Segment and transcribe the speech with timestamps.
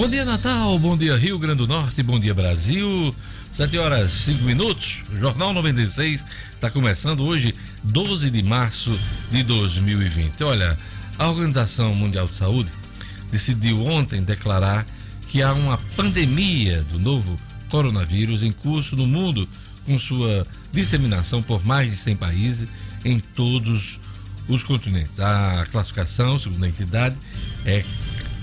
[0.00, 0.78] Bom dia, Natal.
[0.78, 2.02] Bom dia, Rio Grande do Norte.
[2.02, 3.14] Bom dia, Brasil.
[3.52, 5.02] 7 horas 5 minutos.
[5.12, 6.24] Jornal 96
[6.54, 7.54] está começando hoje,
[7.84, 8.98] 12 de março
[9.30, 10.42] de 2020.
[10.42, 10.78] Olha,
[11.18, 12.70] a Organização Mundial de Saúde
[13.30, 14.86] decidiu ontem declarar
[15.28, 17.38] que há uma pandemia do novo
[17.68, 19.46] coronavírus em curso no mundo,
[19.84, 22.68] com sua disseminação por mais de 100 países
[23.04, 24.00] em todos
[24.48, 25.20] os continentes.
[25.20, 27.16] A classificação, segundo a entidade,
[27.66, 27.84] é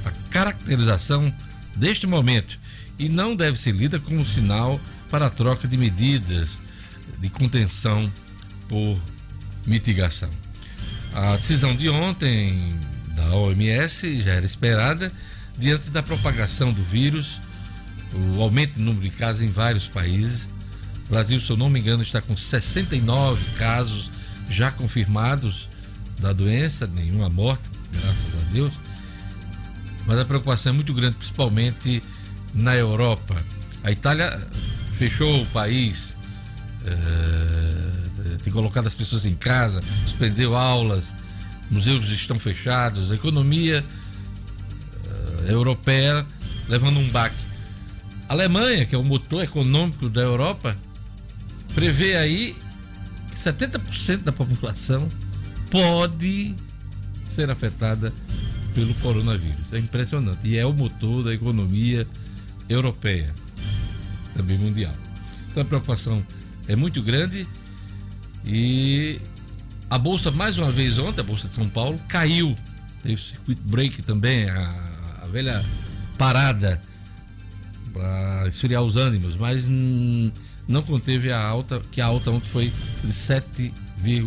[0.06, 1.34] a caracterização
[1.78, 2.60] deste momento
[3.00, 6.58] e não deve ser lida como sinal para a troca de medidas
[7.20, 8.12] de contenção
[8.68, 9.00] por
[9.66, 10.30] mitigação.
[11.14, 12.76] A decisão de ontem
[13.16, 15.12] da OMS já era esperada
[15.58, 17.40] diante da propagação do vírus,
[18.36, 20.50] o aumento do número de casos em vários países.
[21.06, 24.10] O Brasil, se eu não me engano, está com 69 casos
[24.50, 25.68] já confirmados
[26.20, 28.74] da doença, nenhuma morte, graças a Deus.
[30.08, 32.02] Mas a preocupação é muito grande, principalmente
[32.56, 33.36] na Europa.
[33.84, 34.42] A Itália
[34.98, 36.14] fechou o país,
[36.86, 41.04] é, tem colocado as pessoas em casa, suspendeu aulas,
[41.70, 43.84] museus estão fechados, a economia
[45.46, 46.26] é, europeia
[46.70, 47.36] levando um baque.
[48.30, 50.76] A Alemanha, que é o motor econômico da Europa,
[51.76, 52.56] prevê aí
[53.30, 55.10] que 70% da população
[55.70, 56.56] pode
[57.30, 58.14] ser afetada
[58.78, 59.74] pelo coronavírus.
[59.74, 60.48] É impressionante.
[60.48, 62.08] E é o motor da economia
[62.70, 63.34] europeia,
[64.36, 64.94] também mundial.
[65.50, 66.24] Então a preocupação
[66.68, 67.48] é muito grande
[68.46, 69.20] e
[69.90, 72.56] a bolsa, mais uma vez ontem, a Bolsa de São Paulo, caiu.
[73.02, 74.70] Teve circuit break também, a,
[75.24, 75.66] a velha
[76.16, 76.80] parada
[77.92, 80.32] para esfriar os ânimos, mas hum,
[80.68, 82.72] não conteve a alta, que a alta ontem foi
[83.04, 84.20] de 7, se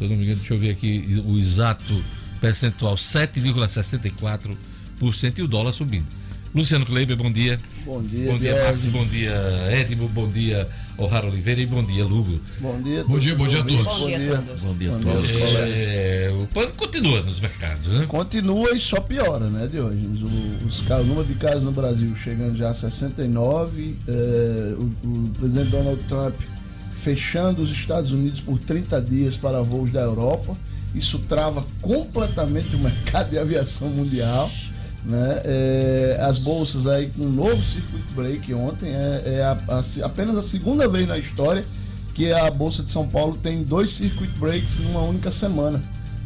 [0.00, 2.02] eu não me engano, deixa eu ver aqui o exato
[2.42, 6.06] percentual, 7,64% e o dólar subindo.
[6.52, 7.58] Luciano Kleiber, bom dia.
[7.86, 8.84] Bom dia, Bom dia, Marcos.
[8.86, 9.32] Bom dia,
[9.70, 10.08] Edmo.
[10.08, 11.62] Bom dia, O'Hara Oliveira.
[11.62, 12.38] E bom dia, Lugo.
[12.60, 14.00] Bom dia, bom dia, bom dia a todos.
[14.00, 14.64] Bom dia a todos.
[14.64, 15.30] Bom dia a todos.
[15.30, 18.04] É, o pano continua nos mercados, né?
[18.06, 20.04] Continua e só piora, né, de hoje.
[20.04, 23.96] O, os, o número de casos no Brasil chegando já a 69.
[24.06, 26.34] É, o, o presidente Donald Trump
[27.00, 30.54] fechando os Estados Unidos por 30 dias para voos da Europa.
[30.94, 34.50] Isso trava completamente o mercado de aviação mundial.
[35.04, 35.40] Né?
[35.44, 40.36] É, as bolsas aí com um novo circuit break ontem é, é a, a, apenas
[40.36, 41.64] a segunda vez na história
[42.14, 45.82] que a bolsa de São Paulo tem dois circuit breaks numa única semana.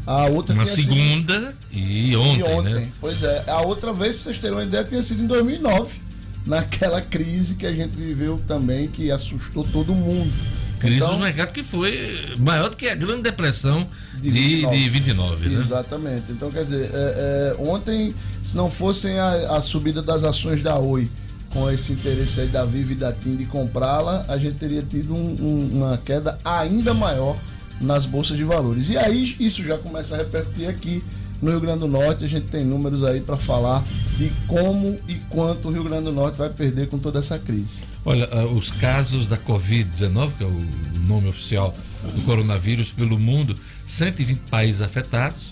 [0.07, 1.85] A outra uma segunda sido...
[1.85, 2.89] e ontem, e ontem, né?
[3.01, 5.99] Pois é, a outra vez, para vocês terem uma ideia, tinha sido em 2009,
[6.47, 10.33] naquela crise que a gente viveu também, que assustou todo mundo.
[10.79, 14.91] Crise então, do mercado que foi maior do que a Grande Depressão de 29, de
[14.91, 15.61] 29 né?
[15.61, 16.25] Exatamente.
[16.31, 18.15] Então, quer dizer, é, é, ontem,
[18.45, 21.11] se não fossem a, a, subida das ações da Oi,
[21.51, 25.15] com esse interesse aí da Viva e da TIM de comprá-la, a gente teria tido
[25.15, 27.37] um, um, uma queda ainda maior
[27.81, 28.91] nas bolsas de valores.
[28.91, 31.03] E aí isso já começa a repercutir aqui
[31.41, 32.25] no Rio Grande do Norte.
[32.25, 33.85] A gente tem números aí para falar
[34.17, 37.83] de como e quanto o Rio Grande do Norte vai perder com toda essa crise.
[38.05, 40.67] Olha, uh, os casos da Covid-19, que é o
[41.07, 41.75] nome oficial
[42.15, 45.51] do coronavírus pelo mundo, 120 países afetados,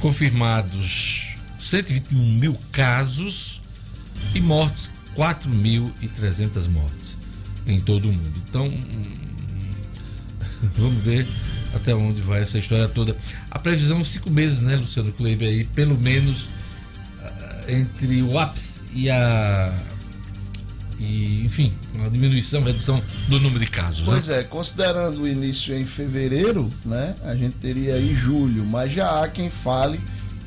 [0.00, 3.60] confirmados 121 mil casos
[4.34, 7.16] e mortes, 4.300 mortes
[7.66, 8.42] em todo o mundo.
[8.48, 9.04] Então, hum,
[10.76, 11.26] vamos ver
[11.74, 13.16] até onde vai essa história toda.
[13.50, 18.80] A previsão é cinco meses, né, Luciano Kleber, aí, pelo menos uh, entre o ápice
[18.92, 19.72] e a.
[20.98, 24.04] E, enfim, uma diminuição, redução do número de casos.
[24.04, 24.40] Pois né?
[24.40, 29.28] é, considerando o início em fevereiro, né, a gente teria aí julho, mas já há
[29.28, 29.98] quem fale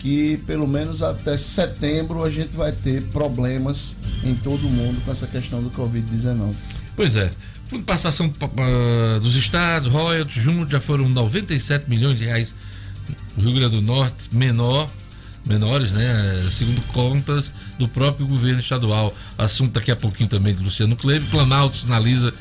[0.04, 5.12] que pelo menos até setembro a gente vai ter problemas em todo o mundo com
[5.12, 6.54] essa questão do Covid-19.
[6.94, 7.32] Pois é.
[7.74, 12.54] Fundo de participação uh, dos estados, royalties, juntos já foram 97 milhões de reais
[13.36, 14.88] no Rio Grande do Norte, menor,
[15.44, 16.40] menores, né?
[16.52, 19.12] Segundo contas do próprio governo estadual.
[19.36, 21.28] Assunto daqui a pouquinho também de Luciano Kleber.
[21.32, 22.32] Planalto sinaliza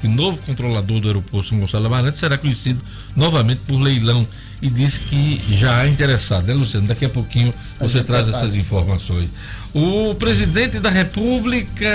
[0.00, 2.80] que novo controlador do aeroporto São Gonçalo Amarante será conhecido
[3.16, 4.24] novamente por leilão
[4.62, 6.86] e disse que já há interessado, né, Luciano?
[6.86, 9.30] Daqui a pouquinho você traz essas informações.
[9.76, 11.86] O presidente da República,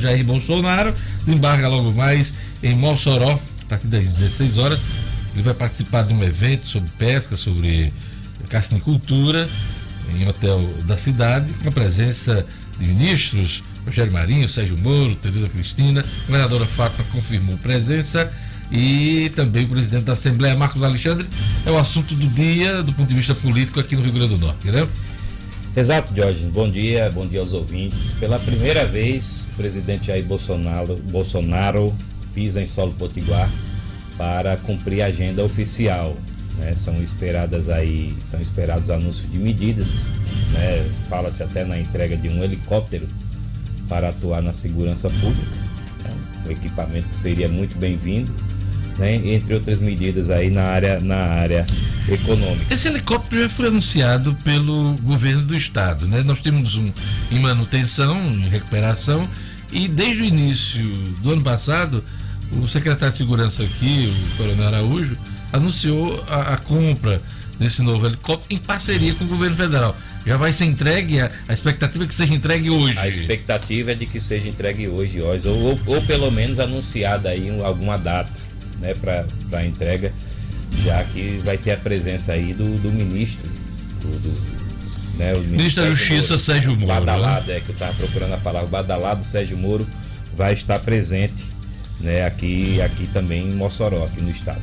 [0.00, 0.94] Jair Bolsonaro,
[1.26, 2.32] desembarca logo mais
[2.62, 4.80] em Mossoró, a partir das 16 horas.
[5.34, 7.92] Ele vai participar de um evento sobre pesca, sobre
[8.48, 9.46] caçanicultura,
[10.14, 12.46] em hotel da cidade, com a presença
[12.78, 18.32] de ministros, Rogério Marinho, Sérgio Moro, Tereza Cristina, a governadora Fátima confirmou presença
[18.70, 21.26] e também o presidente da Assembleia, Marcos Alexandre,
[21.66, 24.38] é o assunto do dia do ponto de vista político aqui no Rio Grande do
[24.38, 24.88] Norte, né?
[25.74, 26.44] Exato, Jorge.
[26.44, 28.12] Bom dia, bom dia aos ouvintes.
[28.20, 31.94] Pela primeira vez, o presidente Jair Bolsonaro, Bolsonaro
[32.34, 33.50] pisa em solo potiguar
[34.18, 36.14] para cumprir a agenda oficial.
[36.58, 36.76] Né?
[36.76, 40.08] São esperadas aí, são esperados anúncios de medidas.
[40.52, 40.90] Né?
[41.08, 43.08] Fala-se até na entrega de um helicóptero
[43.88, 45.56] para atuar na segurança pública.
[46.04, 46.14] Né?
[46.48, 48.30] Um equipamento que seria muito bem-vindo
[48.98, 51.66] né, entre outras medidas aí na área, na área
[52.08, 52.72] econômica.
[52.72, 56.22] Esse helicóptero já foi anunciado pelo governo do estado, né?
[56.24, 56.92] Nós temos um
[57.30, 59.28] em manutenção, em recuperação,
[59.72, 60.84] e desde o início
[61.20, 62.04] do ano passado,
[62.52, 65.16] o secretário de segurança aqui, o Coronel Araújo,
[65.52, 67.20] anunciou a, a compra
[67.58, 69.96] desse novo helicóptero em parceria com o governo federal.
[70.26, 72.98] Já vai ser entregue, a, a expectativa é que seja entregue hoje.
[72.98, 77.30] A expectativa é de que seja entregue hoje, hoje ou, ou, ou pelo menos anunciada
[77.30, 78.41] aí alguma data
[78.82, 80.12] né, para a entrega,
[80.84, 83.48] já que vai ter a presença aí do, do ministro,
[84.00, 84.52] do, do
[85.16, 86.86] né, o ministro, da Justiça, Moro, Sérgio Moro.
[86.86, 87.56] Badalado, né?
[87.56, 89.86] é que eu estava procurando a palavra, Badalado Sérgio Moro
[90.36, 91.44] vai estar presente
[92.00, 94.60] né, aqui, aqui também em Mossoró, aqui no estado.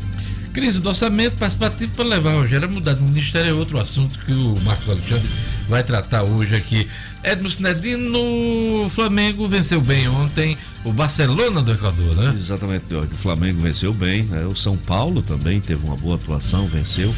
[0.54, 4.18] Crise do orçamento participativo para levar o Rogério a mudar de ministério é outro assunto
[4.26, 5.30] que o Marcos Alexandre
[5.70, 6.88] vai tratar hoje aqui.
[7.24, 12.36] Edmo Sinedino, Flamengo venceu bem ontem o Barcelona do Equador, né?
[12.38, 12.94] Exatamente.
[12.94, 14.46] O Flamengo venceu bem, né?
[14.46, 17.14] o São Paulo também teve uma boa atuação, venceu.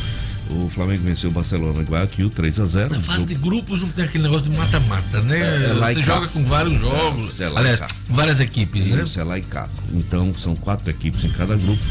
[0.50, 4.04] O Flamengo venceu o Barcelona Guayaquil 3 a 0 Na fase de grupos não tem
[4.04, 5.40] aquele negócio de mata-mata, né?
[5.40, 9.04] É, é Você joga com vários jogos, é, aliás, várias equipes, né?
[9.04, 9.46] Isso, é lá e.
[9.94, 11.82] Então são quatro equipes em cada grupo,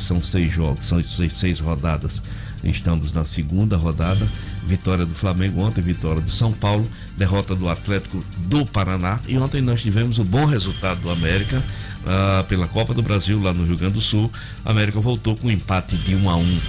[0.00, 2.20] são seis jogos, são seis, seis rodadas.
[2.62, 4.26] Estamos na segunda rodada.
[4.66, 9.18] Vitória do Flamengo ontem, vitória do São Paulo, derrota do Atlético do Paraná.
[9.26, 11.58] E ontem nós tivemos o bom resultado do América
[12.02, 14.30] uh, pela Copa do Brasil lá no Rio Grande do Sul.
[14.64, 16.60] A América voltou com um empate de 1 a 1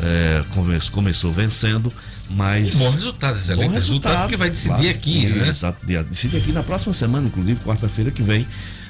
[0.00, 0.42] é,
[0.90, 1.92] começou vencendo,
[2.30, 2.74] mas.
[2.74, 5.48] Bom resultado, excelente bom resultado, resultado que vai decidir claro, aqui, né?
[5.48, 8.46] Exato, decidir aqui na próxima semana, inclusive quarta-feira que vem,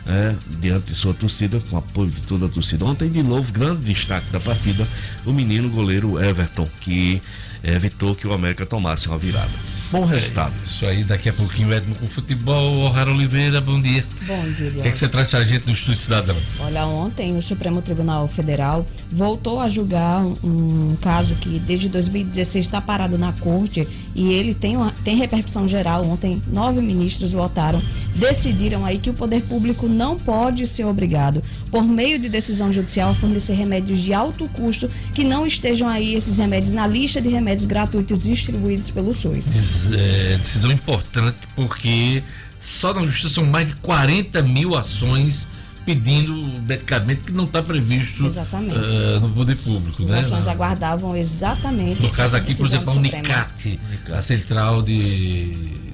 [0.06, 2.84] é, diante de sua torcida, com apoio de toda a torcida.
[2.84, 4.86] Ontem, de novo, grande destaque da partida,
[5.24, 7.22] o menino goleiro Everton, que
[7.62, 9.72] evitou que o América tomasse uma virada.
[9.92, 10.54] Bom resultado.
[10.58, 12.86] É, isso aí, daqui a pouquinho, Edmo com futebol.
[12.86, 14.02] O'Hara Oliveira, bom dia.
[14.26, 16.36] Bom dia, O que, é que você traz para a gente no Estúdio Cidadão?
[16.60, 22.64] Olha, ontem o Supremo Tribunal Federal voltou a julgar um, um caso que desde 2016
[22.64, 26.08] está parado na corte e ele tem, uma, tem repercussão geral.
[26.08, 27.82] Ontem, nove ministros votaram,
[28.14, 33.10] decidiram aí que o poder público não pode ser obrigado, por meio de decisão judicial,
[33.10, 37.28] a fornecer remédios de alto custo que não estejam aí esses remédios na lista de
[37.28, 42.22] remédios gratuitos distribuídos pelo SUS é, decisão importante porque
[42.62, 45.46] só na justiça são mais de 40 mil ações
[45.84, 46.32] pedindo
[46.66, 50.02] medicamento que não está previsto uh, no poder público.
[50.04, 50.20] As né?
[50.20, 52.02] ações aguardavam exatamente.
[52.02, 53.80] No caso aqui, por exemplo, a Unicate,
[54.12, 55.50] a Central de,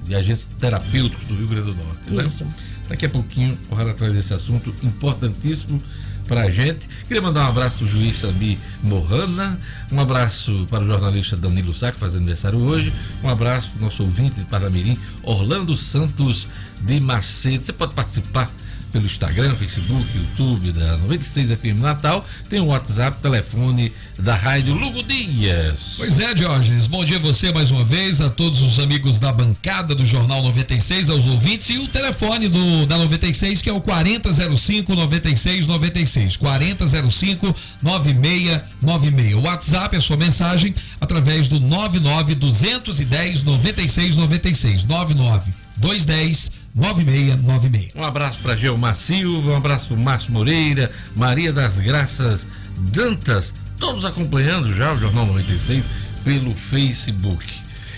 [0.09, 2.11] de Agentes Terapêuticos do Rio Grande do Norte.
[2.11, 2.25] Né?
[2.25, 2.43] Isso.
[2.43, 2.53] Né?
[2.89, 5.81] Daqui a pouquinho, o Rara traz esse assunto importantíssimo
[6.27, 6.87] para a gente.
[7.07, 9.59] Queria mandar um abraço para o juiz Sami Morrana,
[9.91, 12.91] um abraço para o jornalista Danilo Sá, que faz aniversário hoje,
[13.23, 16.47] um abraço para o nosso ouvinte de Paramirim, Orlando Santos
[16.81, 17.63] de Macedo.
[17.63, 18.51] Você pode participar
[18.91, 22.25] pelo Instagram, Facebook, YouTube da 96 FM Natal.
[22.49, 25.93] Tem o WhatsApp, telefone da Rádio Lugo Dias.
[25.97, 26.87] Pois é, Diógenes.
[26.87, 30.41] Bom dia a você mais uma vez, a todos os amigos da bancada do Jornal
[30.43, 36.37] 96, aos ouvintes e o telefone do da 96 que é o 4005 9696.
[36.37, 39.35] 4005 9696.
[39.35, 44.83] O WhatsApp é sua mensagem através do 99 210 9696.
[44.85, 47.91] 99 210 9696.
[47.95, 52.45] Um abraço para Geomar Silva, um abraço para Márcio Moreira, Maria das Graças
[52.77, 55.85] Dantas, todos acompanhando já o Jornal 96
[56.23, 57.45] pelo Facebook.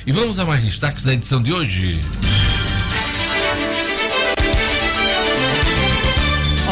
[0.06, 2.00] E vamos a mais destaques da edição de hoje.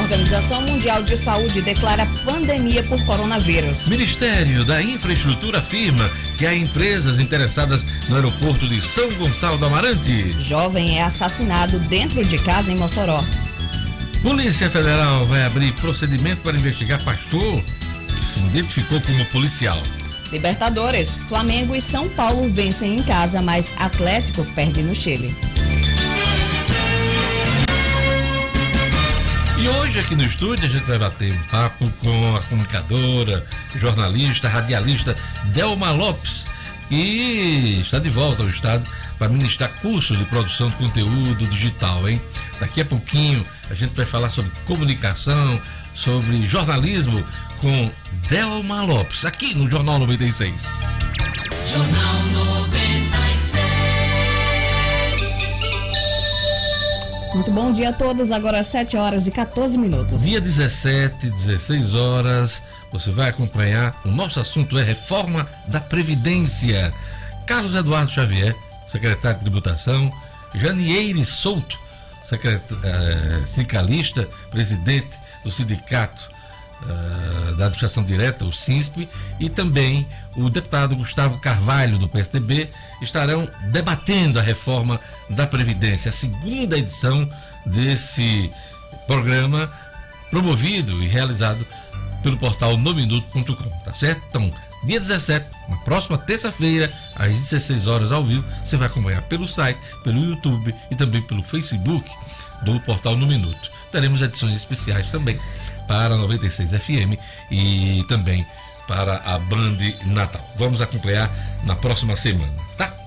[0.09, 3.87] Organização Mundial de Saúde declara pandemia por coronavírus.
[3.87, 10.33] Ministério da Infraestrutura afirma que há empresas interessadas no aeroporto de São Gonçalo do Amarante.
[10.41, 13.23] Jovem é assassinado dentro de casa em Mossoró.
[14.23, 17.61] Polícia Federal vai abrir procedimento para investigar pastor
[18.07, 19.79] que se identificou como policial.
[20.31, 25.35] Libertadores, Flamengo e São Paulo vencem em casa, mas Atlético perde no Chile.
[29.61, 34.47] E hoje aqui no estúdio a gente vai bater um papo com a comunicadora, jornalista,
[34.47, 35.13] radialista
[35.45, 36.45] Delma Lopes,
[36.87, 42.21] que está de volta ao estado para ministrar cursos de produção de conteúdo digital, hein?
[42.57, 45.61] Daqui a pouquinho a gente vai falar sobre comunicação,
[45.93, 47.21] sobre jornalismo
[47.59, 47.91] com
[48.29, 50.73] Delma Lopes, aqui no Jornal 96.
[51.65, 52.58] Jornal 96.
[57.33, 58.31] Muito bom dia a todos.
[58.31, 60.23] Agora 7 horas e 14 minutos.
[60.23, 63.99] Dia 17, 16 horas, você vai acompanhar.
[64.03, 66.93] O nosso assunto é reforma da Previdência.
[67.45, 68.55] Carlos Eduardo Xavier,
[68.91, 70.11] secretário de Tributação,
[70.55, 71.77] Janieire Souto,
[72.31, 76.29] eh, sindicalista, presidente do Sindicato
[76.83, 79.07] uh, da Administração Direta, o SINSP,
[79.39, 82.69] e também o deputado Gustavo Carvalho, do PSDB,
[83.01, 87.29] estarão debatendo a reforma da Previdência, a segunda edição
[87.65, 88.51] desse
[89.07, 89.71] programa
[90.29, 91.65] promovido e realizado
[92.21, 94.21] pelo portal nominuto.com, tá certo?
[94.29, 94.51] Então,
[94.83, 99.79] dia 17, na próxima terça-feira, às 16 horas ao vivo, você vai acompanhar pelo site,
[100.03, 102.09] pelo YouTube e também pelo Facebook
[102.63, 103.71] do portal No Minuto.
[103.91, 105.39] Teremos edições especiais também
[105.87, 107.19] para a 96 FM
[107.49, 108.45] e também
[108.87, 110.41] para a Band Natal.
[110.57, 111.29] Vamos acompanhar
[111.63, 112.98] na próxima semana, tá?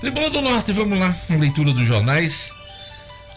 [0.00, 2.52] Tribuna do Norte, vamos lá, a leitura dos jornais.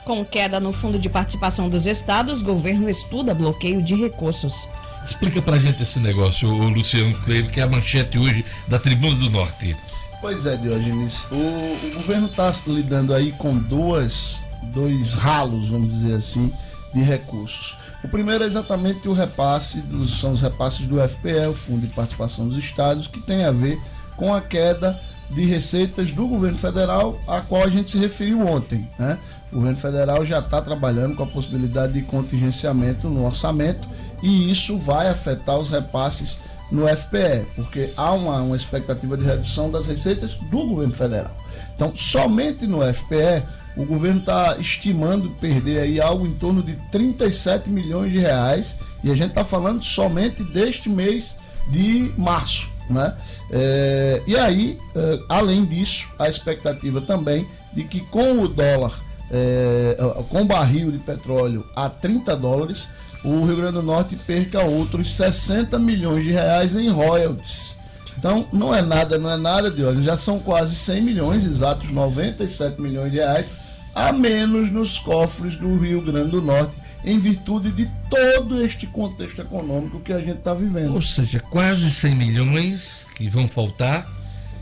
[0.06, 4.70] Com queda no fundo de participação dos estados, governo estuda bloqueio de recursos.
[5.04, 9.16] Explica pra gente esse negócio, o Luciano Cleber, que é a manchete hoje da Tribuna
[9.16, 9.76] do Norte.
[10.22, 11.28] Pois é, Diogenes.
[11.30, 14.42] O, o governo está lidando aí com duas,
[14.72, 16.50] dois ralos, vamos dizer assim,
[16.94, 17.76] de recursos.
[18.02, 21.94] O primeiro é exatamente o repasse, dos, são os repasses do FPE, o Fundo de
[21.94, 23.78] Participação dos Estados, que tem a ver
[24.16, 24.98] com a queda
[25.34, 28.88] de receitas do governo federal, a qual a gente se referiu ontem.
[28.98, 29.18] Né?
[29.52, 33.88] O governo federal já está trabalhando com a possibilidade de contingenciamento no orçamento
[34.22, 36.40] e isso vai afetar os repasses
[36.72, 41.36] no FPE, porque há uma, uma expectativa de redução das receitas do governo federal.
[41.76, 43.44] Então, somente no FPE,
[43.76, 49.12] o governo está estimando perder aí algo em torno de 37 milhões de reais, e
[49.12, 51.38] a gente está falando somente deste mês
[51.70, 52.73] de março.
[52.90, 53.16] Né?
[53.50, 59.98] É, e aí, é, além disso, a expectativa também de que com o dólar, é,
[60.30, 62.90] com o barril de petróleo a 30 dólares,
[63.24, 67.78] o Rio Grande do Norte perca outros 60 milhões de reais em royalties.
[68.18, 70.04] Então, não é nada, não é nada de olho.
[70.04, 73.50] Já são quase 100 milhões, exatos 97 milhões de reais,
[73.96, 79.42] a menos nos cofres do Rio Grande do Norte, em virtude de todo este contexto
[79.42, 80.94] econômico que a gente está vivendo.
[80.94, 84.08] Ou seja, quase 100 milhões que vão faltar,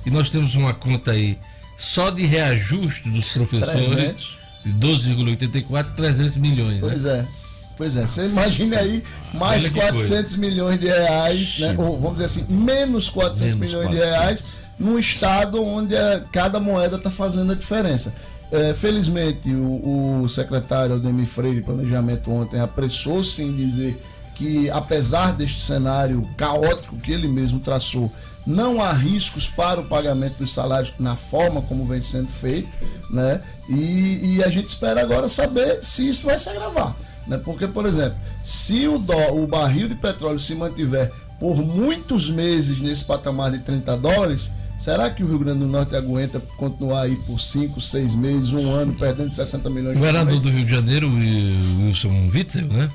[0.05, 1.37] e nós temos uma conta aí
[1.77, 4.37] só de reajuste dos professores 300.
[4.65, 6.79] de 12,84, 300 milhões.
[6.79, 7.27] Pois né?
[7.37, 7.41] é.
[7.77, 10.37] Pois é, você imagine aí mais 400 coisa.
[10.37, 11.73] milhões de reais, né?
[11.77, 13.91] Ou vamos dizer assim, menos 400 menos milhões 400.
[13.91, 14.43] de reais
[14.77, 18.13] num estado onde a, cada moeda está fazendo a diferença.
[18.51, 24.01] É, felizmente, o, o secretário Aldemir Freire de Planejamento ontem apressou-se em dizer
[24.35, 28.11] que, apesar deste cenário caótico que ele mesmo traçou,
[28.45, 32.75] não há riscos para o pagamento dos salários na forma como vem sendo feito,
[33.09, 33.41] né?
[33.69, 36.95] E, e a gente espera agora saber se isso vai se agravar.
[37.27, 37.37] Né?
[37.37, 42.79] Porque, por exemplo, se o, dó, o barril de petróleo se mantiver por muitos meses
[42.79, 47.15] nesse patamar de 30 dólares, será que o Rio Grande do Norte aguenta continuar aí
[47.15, 50.15] por 5, 6 meses, um ano, perdendo 60 milhões de reais?
[50.15, 52.91] O governador do Rio de Janeiro, Wilson Witzel, né?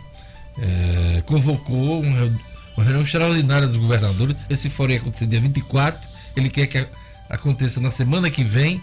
[0.58, 2.32] É, convocou uma,
[2.76, 4.36] uma reunião extraordinária dos governadores.
[4.50, 6.00] Esse fórum ia acontecer dia 24.
[6.34, 6.88] Ele quer que
[7.30, 8.82] aconteça na semana que vem,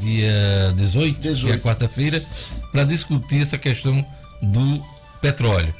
[0.00, 1.46] dia 18, 18.
[1.46, 2.20] dia quarta-feira,
[2.72, 4.04] para discutir essa questão
[4.42, 4.82] do
[5.20, 5.72] petróleo.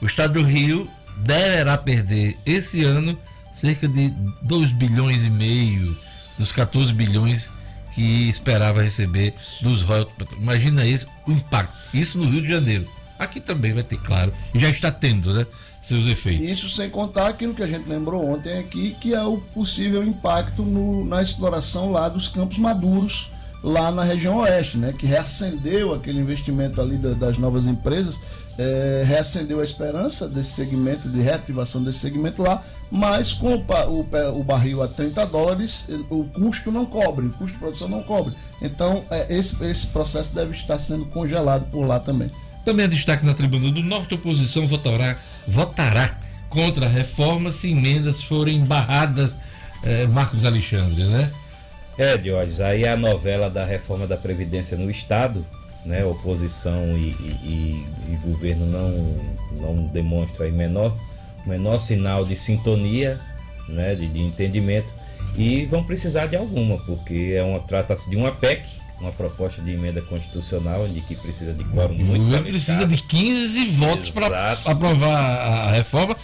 [0.00, 3.18] O estado do Rio deverá perder esse ano
[3.58, 4.10] cerca de
[4.42, 5.96] 2 bilhões e meio
[6.38, 7.50] dos 14 bilhões
[7.92, 10.28] que esperava receber dos royalties.
[10.38, 11.76] Imagina esse o impacto.
[11.92, 12.86] Isso no Rio de Janeiro.
[13.18, 15.44] Aqui também vai ter, claro, já está tendo, né?
[15.82, 16.48] Seus efeitos.
[16.48, 20.62] Isso sem contar aquilo que a gente lembrou ontem aqui, que é o possível impacto
[20.62, 23.28] no, na exploração lá dos campos maduros
[23.62, 28.20] lá na região oeste, né, que reacendeu aquele investimento ali da, das novas empresas,
[28.56, 34.40] é, reacendeu a esperança desse segmento, de reativação desse segmento lá, mas com o, o,
[34.40, 38.34] o, barril a 30 dólares, o custo não cobre, o custo de produção não cobre.
[38.62, 42.30] Então, é, esse, esse processo deve estar sendo congelado por lá também.
[42.64, 45.16] Também é destaque na tribuna do Norte, a oposição votará,
[45.46, 46.18] votará
[46.48, 49.38] contra a reforma se emendas forem barradas,
[49.82, 51.30] é, Marcos Alexandre, né?
[51.98, 55.44] É, Diógenes, aí a novela da reforma da Previdência no Estado,
[55.84, 57.08] né, oposição e,
[57.42, 59.16] e, e governo não,
[59.60, 60.96] não demonstram aí menor,
[61.48, 63.18] menor sinal de sintonia,
[63.68, 64.88] né, de, de entendimento,
[65.36, 68.66] e vão precisar de alguma, porque é uma trata-se de uma PEC,
[69.00, 72.44] uma proposta de emenda constitucional, de que precisa de quórum muito qualificado.
[72.44, 76.16] precisa de 15 votos para aprovar a reforma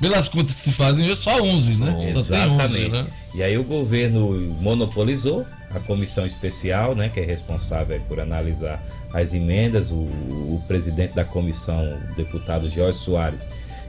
[0.00, 1.86] pelas contas que se fazem, é só 11, né?
[1.86, 2.88] Só tem 11, Exatamente.
[2.88, 3.06] né?
[3.34, 9.34] E aí o governo monopolizou a comissão especial, né, que é responsável por analisar as
[9.34, 9.90] emendas.
[9.90, 13.46] O, o presidente da comissão, o deputado Jorge Soares,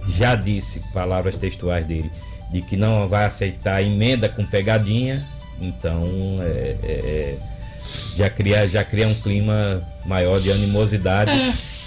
[0.07, 2.11] já disse, palavras textuais dele,
[2.51, 5.25] de que não vai aceitar emenda com pegadinha.
[5.59, 6.07] Então,
[6.41, 7.37] é, é, é,
[8.15, 11.31] já, cria, já cria um clima maior de animosidade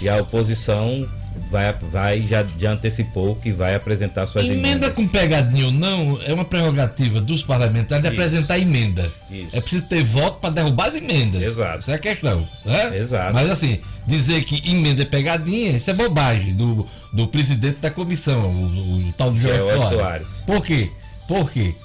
[0.01, 1.07] e a oposição
[1.49, 4.95] vai, vai já, já antecipou que vai apresentar suas Emenda emendas.
[4.95, 8.21] com pegadinha ou não é uma prerrogativa dos parlamentares de Isso.
[8.21, 9.11] apresentar emenda.
[9.29, 9.55] Isso.
[9.55, 11.41] É preciso ter voto para derrubar as emendas.
[11.41, 11.79] Exato.
[11.79, 12.47] Essa é a questão.
[12.63, 12.97] Né?
[12.97, 13.33] Exato.
[13.33, 18.47] Mas assim, dizer que emenda é pegadinha, isso é bobagem do, do presidente da comissão,
[18.47, 19.89] o, o tal do Jorge Soares.
[19.89, 20.43] Soares.
[20.45, 20.91] Por quê?
[21.27, 21.75] Porque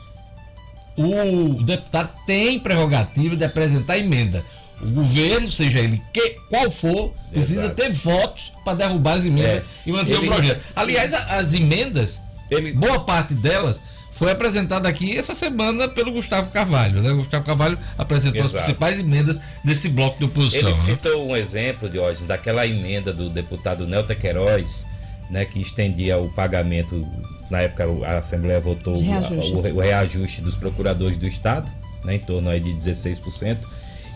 [0.97, 4.45] o deputado tem prerrogativa de apresentar emenda.
[4.83, 7.75] O governo, seja ele que, qual for, precisa Exato.
[7.77, 9.63] ter votos para derrubar as emendas É.
[9.87, 10.61] e manter Ele- o projeto.
[10.75, 12.21] Aliás, as emendas,
[12.51, 17.03] Ele- boa parte delas foi apresentada aqui essa semana pelo Gustavo Carvalho.
[17.03, 17.11] Né?
[17.11, 18.65] O Gustavo Carvalho apresentou as Exato.
[18.65, 20.69] principais emendas desse bloco de oposição.
[20.71, 20.75] Ele né?
[20.85, 24.87] citou um exemplo, Diógenes, daquela emenda do deputado Nelta Queiroz,
[25.31, 27.07] né, que estendia o pagamento,
[27.51, 29.73] na época a Assembleia votou Os reajustes.
[29.73, 31.71] o, o reajuste dos procuradores do Estado,
[32.05, 33.59] né, em torno aí de 16%.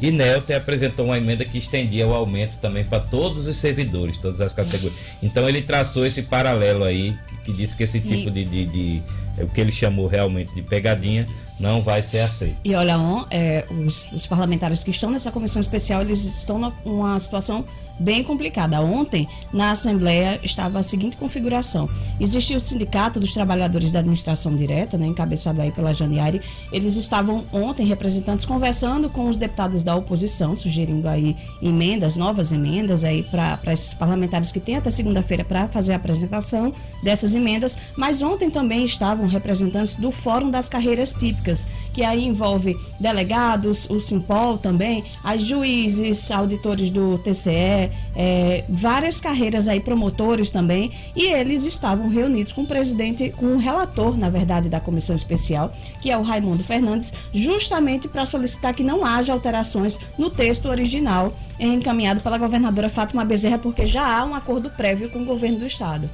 [0.01, 4.41] E Nelta apresentou uma emenda que estendia o aumento também para todos os servidores, todas
[4.41, 4.95] as categorias.
[5.23, 9.03] Então ele traçou esse paralelo aí, que, que disse que esse tipo de, de, de-
[9.37, 11.27] é o que ele chamou realmente de pegadinha,
[11.59, 12.57] não vai ser aceito.
[12.65, 12.95] E olha,
[13.31, 17.65] é, os, os parlamentares que estão nessa comissão especial, eles estão numa situação
[17.99, 18.81] bem complicada.
[18.81, 21.89] Ontem, na Assembleia, estava a seguinte configuração.
[22.19, 26.41] Existia o Sindicato dos Trabalhadores da Administração Direta, né, encabeçado aí pela Janiari.
[26.73, 33.05] Eles estavam ontem, representantes, conversando com os deputados da oposição, sugerindo aí emendas, novas emendas
[33.05, 36.73] aí para esses parlamentares que têm até segunda-feira para fazer a apresentação
[37.03, 37.79] dessas emendas.
[37.97, 43.99] Mas ontem também estavam representantes do Fórum das Carreiras Típicas, que aí envolve delegados, o
[44.01, 47.84] Simpol também, as juízes, auditores do TCE,
[48.15, 53.59] é, várias carreiras aí, promotores também, e eles estavam reunidos com o presidente, com o
[53.59, 58.83] relator, na verdade, da comissão especial, que é o Raimundo Fernandes, justamente para solicitar que
[58.83, 64.35] não haja alterações no texto original encaminhado pela governadora Fátima Bezerra, porque já há um
[64.35, 66.09] acordo prévio com o governo do estado.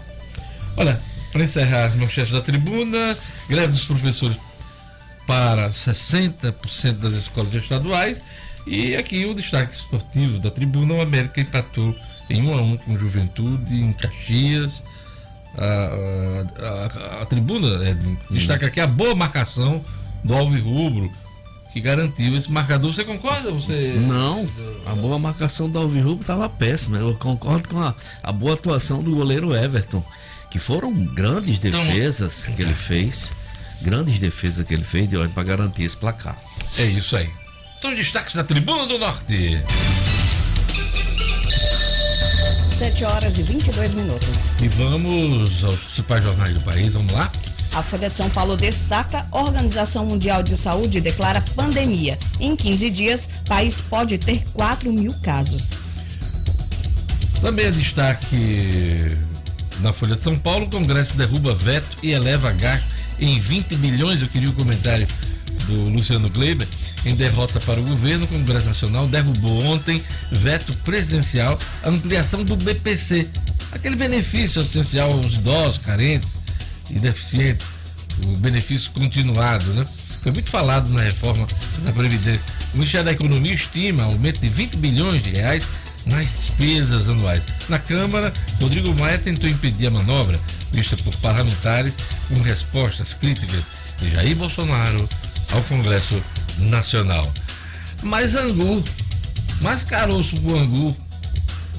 [0.76, 1.00] Olha,
[1.32, 3.16] para encerrar as manchetes da tribuna,
[3.48, 4.36] greve dos professores
[5.26, 8.22] para 60% das escolas estaduais.
[8.70, 11.94] E aqui o destaque esportivo da tribuna, o América empatou
[12.28, 14.84] em 1 a 1 com Juventude, em Caxias.
[15.58, 19.84] A, a- a- a tribuna Edson, destaca aqui a boa marcação
[20.22, 21.12] do Alvirrubro,
[21.72, 22.92] que garantiu esse marcador.
[22.94, 23.50] Você concorda?
[23.50, 23.94] Você...
[24.06, 24.48] Não,
[24.86, 26.98] a boa marcação do Alvirrubro estava péssima.
[26.98, 30.04] Eu concordo com a, a boa atuação do goleiro Everton,
[30.50, 33.34] que foram grandes Então- defesas que ele fez.
[33.82, 36.38] Grandes defesas que ele fez de para garantir esse placar.
[36.78, 37.30] É isso aí.
[37.80, 39.58] Então, destaques da Tribuna do Norte.
[42.78, 44.50] 7 horas e 22 minutos.
[44.60, 46.92] E vamos aos principais jornais do país.
[46.92, 47.32] Vamos lá?
[47.72, 52.18] A Folha de São Paulo destaca: Organização Mundial de Saúde declara pandemia.
[52.38, 55.70] Em 15 dias, país pode ter 4 mil casos.
[57.40, 59.16] Também é destaque
[59.78, 62.84] na Folha de São Paulo: o Congresso derruba veto e eleva gasto
[63.18, 64.20] em 20 bilhões.
[64.20, 65.06] Eu queria o comentário
[65.66, 66.68] do Luciano Kleiber.
[67.04, 72.56] Em derrota para o governo, o Congresso Nacional derrubou ontem veto presidencial à ampliação do
[72.56, 73.26] BPC,
[73.72, 76.38] aquele benefício assistencial aos idosos, carentes
[76.90, 77.66] e deficientes,
[78.26, 79.84] o benefício continuado, né?
[80.22, 81.46] Foi muito falado na reforma
[81.82, 82.44] da Previdência.
[82.74, 85.66] O Ministério da Economia estima aumento de 20 bilhões de reais
[86.06, 87.42] nas despesas anuais.
[87.68, 90.38] Na Câmara, Rodrigo Maia tentou impedir a manobra,
[90.72, 91.96] vista por parlamentares,
[92.28, 93.64] com respostas críticas
[93.98, 95.08] de Jair Bolsonaro
[95.52, 96.20] ao Congresso
[96.60, 97.30] Nacional.
[98.02, 98.82] Mas Angu,
[99.60, 100.96] mais caroço pro Angu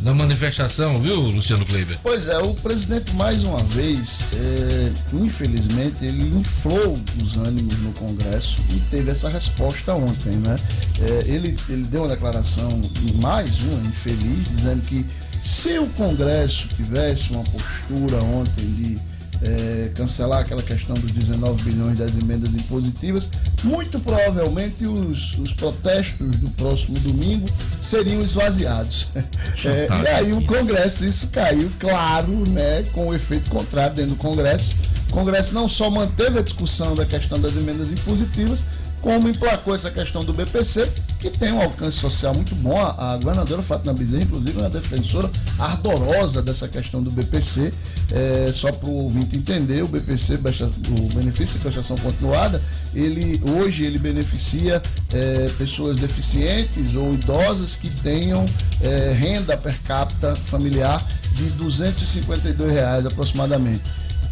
[0.01, 1.97] na manifestação, viu, Luciano Kleiber?
[2.01, 8.57] Pois é, o presidente mais uma vez, é, infelizmente, ele inflou os ânimos no Congresso
[8.73, 10.55] e teve essa resposta ontem, né?
[10.99, 12.81] É, ele, ele deu uma declaração,
[13.21, 15.05] mais uma, infeliz, dizendo que
[15.43, 19.10] se o Congresso tivesse uma postura ontem de
[19.43, 23.29] é, cancelar aquela questão dos 19 bilhões das emendas impositivas,
[23.63, 27.47] muito provavelmente os, os protestos do próximo domingo
[27.83, 29.07] seriam esvaziados.
[29.63, 34.15] É, e aí o Congresso, isso caiu, claro, né, com o efeito contrário dentro do
[34.15, 34.75] Congresso.
[35.09, 38.63] O Congresso não só manteve a discussão da questão das emendas impositivas,
[39.01, 40.87] como emplacou essa questão do BPC,
[41.19, 42.79] que tem um alcance social muito bom.
[42.79, 47.71] A, a governadora Fátima Bezerra, inclusive, é uma defensora ardorosa dessa questão do BPC.
[48.11, 52.61] É, só para o ouvinte entender, o BPC, o benefício de prestação continuada,
[52.93, 54.81] ele hoje ele beneficia
[55.13, 58.45] é, pessoas deficientes ou idosas que tenham
[58.81, 63.81] é, renda per capita familiar de 252 reais aproximadamente.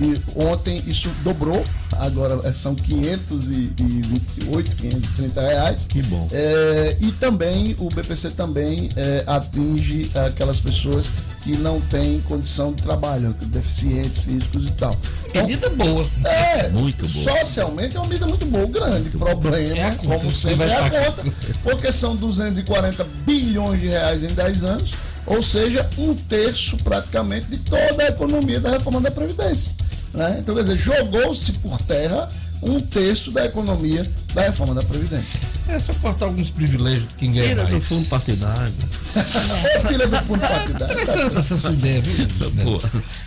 [0.02, 1.62] E ontem isso dobrou,
[1.98, 5.86] agora são 528, 530 reais.
[5.88, 6.26] Que bom.
[6.32, 11.08] É, e também o BPC também é, atinge aquelas pessoas
[11.42, 14.96] que não têm condição de trabalho, deficientes físicos e tal.
[15.28, 16.06] Então, medida boa.
[16.26, 17.38] É, muito boa.
[17.38, 18.66] Socialmente é uma medida muito boa.
[18.66, 21.24] O grande muito problema, é conta, como sempre, é a conta,
[21.64, 24.94] porque são 240 bilhões de reais em 10 anos,
[25.26, 29.76] ou seja, um terço praticamente de toda a economia da reforma da Previdência.
[30.14, 30.38] Né?
[30.40, 32.30] Então, quer dizer, jogou-se por terra
[32.62, 35.40] um terço da economia da reforma da Previdência.
[35.68, 37.76] É só cortar alguns privilégios de quem ganha Tira mais.
[37.76, 38.74] do fundo partidário.
[39.88, 40.86] Tira do fundo partidário.
[40.86, 42.28] Interessante essa sua ideia, viu?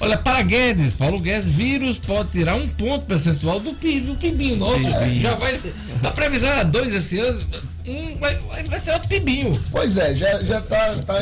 [0.01, 4.57] Olha, para Guedes, Paulo Guedes, vírus pode tirar um ponto percentual do PIB, do PIBinho
[4.57, 4.87] nosso.
[4.87, 5.15] É.
[5.17, 5.61] Já vai,
[6.03, 7.41] a previsão era dois esse ano,
[7.87, 9.53] um, vai, vai ser outro pibinho.
[9.71, 11.15] Pois é, já, já tá, tá,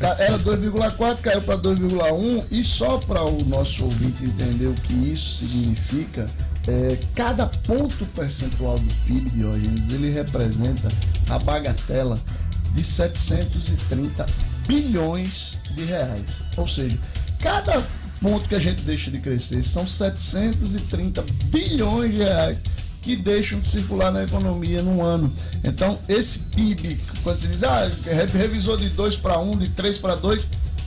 [0.00, 5.12] tá era 2,4, caiu para 2,1 e só para o nosso ouvinte entender o que
[5.12, 6.26] isso significa,
[6.68, 10.88] é, cada ponto percentual do PIB de hoje ele representa
[11.30, 12.20] a bagatela
[12.74, 14.26] de 730
[14.66, 16.42] bilhões de reais.
[16.58, 16.96] Ou seja,
[17.40, 17.82] cada
[18.20, 22.58] ponto que a gente deixa de crescer são 730 bilhões de reais
[23.00, 25.32] que deixam de circular na economia num ano.
[25.64, 27.90] Então, esse PIB, quando você diz, ah,
[28.34, 30.46] revisou de 2 para 1, de 3 para 2,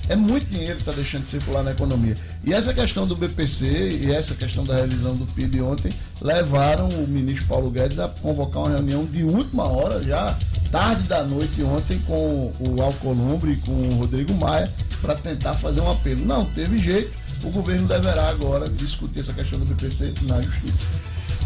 [0.10, 2.16] é muito dinheiro que está deixando de circular na economia.
[2.44, 7.08] E essa questão do BPC e essa questão da revisão do PIB ontem levaram o
[7.08, 10.38] ministro Paulo Guedes a convocar uma reunião de última hora, já
[10.72, 15.82] tarde da noite ontem, com o Alcolumbre e com o Rodrigo Maia, para tentar fazer
[15.82, 16.26] um apelo.
[16.26, 17.12] Não, teve jeito,
[17.44, 20.88] o governo deverá agora discutir essa questão do BPC na justiça.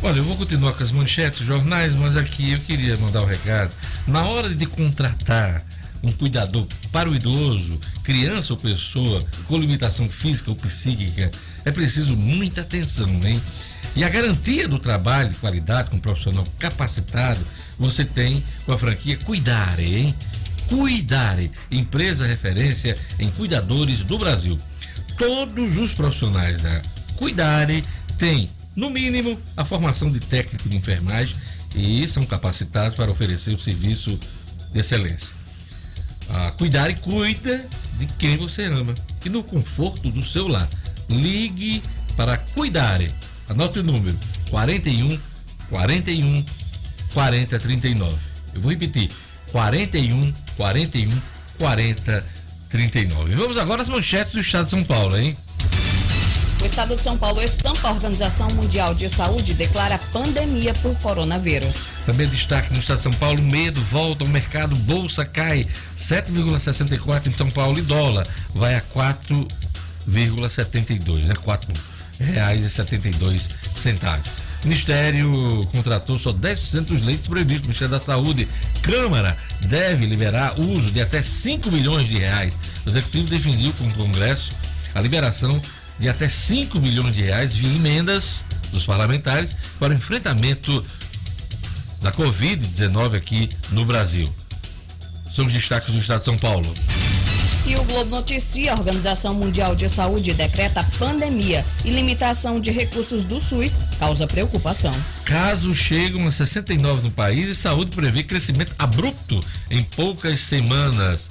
[0.03, 3.71] Olha, eu vou continuar com as manchetes, jornais, mas aqui eu queria mandar um recado.
[4.07, 5.63] Na hora de contratar
[6.05, 11.31] um cuidador para o idoso, criança ou pessoa com limitação física ou psíquica,
[11.65, 13.41] é preciso muita atenção, hein?
[13.95, 17.39] E a garantia do trabalho de qualidade com um profissional capacitado,
[17.79, 20.15] você tem com a franquia Cuidare, hein?
[20.67, 24.57] Cuidare, empresa referência em cuidadores do Brasil.
[25.17, 26.81] Todos os profissionais da
[27.17, 27.83] Cuidare
[28.17, 31.35] têm no mínimo, a formação de técnico de enfermagem
[31.75, 34.19] e são capacitados para oferecer o serviço
[34.71, 35.44] de excelência.
[36.29, 38.93] Ah, cuidar e cuida de quem você ama
[39.25, 40.67] e no conforto do seu lar.
[41.09, 41.81] Ligue
[42.15, 43.11] para Cuidare.
[43.47, 44.17] Anote o número
[44.49, 45.19] 41
[45.69, 46.45] 41
[47.13, 48.15] 40 39.
[48.53, 49.09] Eu vou repetir:
[49.51, 51.21] 41 41
[51.57, 52.25] 40
[52.69, 53.35] 39.
[53.35, 55.35] Vamos agora às manchetes do Estado de São Paulo, hein?
[56.65, 61.85] O estado de São Paulo estampa a Organização Mundial de Saúde declara pandemia por coronavírus.
[62.03, 65.63] Também destaque no estado de São Paulo, medo volta ao mercado, bolsa cai
[65.95, 71.35] 7,64 em São Paulo e dólar vai a 4,72, né?
[71.35, 71.71] 4
[72.19, 74.27] reais e 72 centavos.
[74.63, 77.67] Ministério contratou só 10% dos leitos previstos.
[77.67, 78.47] Ministério da Saúde,
[78.81, 82.55] Câmara deve liberar o uso de até 5 milhões de reais.
[82.83, 84.49] O Executivo definiu com o Congresso
[84.95, 85.61] a liberação
[85.99, 90.85] de até 5 milhões de reais via emendas dos parlamentares para o enfrentamento
[92.01, 94.27] da Covid-19 aqui no Brasil.
[95.35, 96.73] São os destaques do Estado de São Paulo.
[97.67, 103.23] E o Globo noticia: a Organização Mundial de Saúde decreta pandemia e limitação de recursos
[103.23, 104.93] do SUS causa preocupação.
[105.23, 109.39] Casos chegam a 69 no país e saúde prevê crescimento abrupto
[109.71, 111.29] em poucas semanas.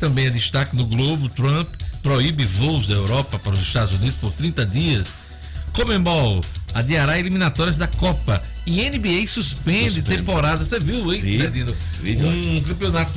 [0.00, 1.68] Também é destaque no Globo: Trump
[2.02, 5.08] proíbe voos da Europa para os Estados Unidos por 30 dias.
[5.72, 6.42] Comembol
[6.74, 8.42] adiará eliminatórias da Copa.
[8.66, 10.02] E NBA suspende, suspende.
[10.02, 10.64] temporada.
[10.64, 11.20] Você viu, hein,
[12.58, 13.12] Um campeonato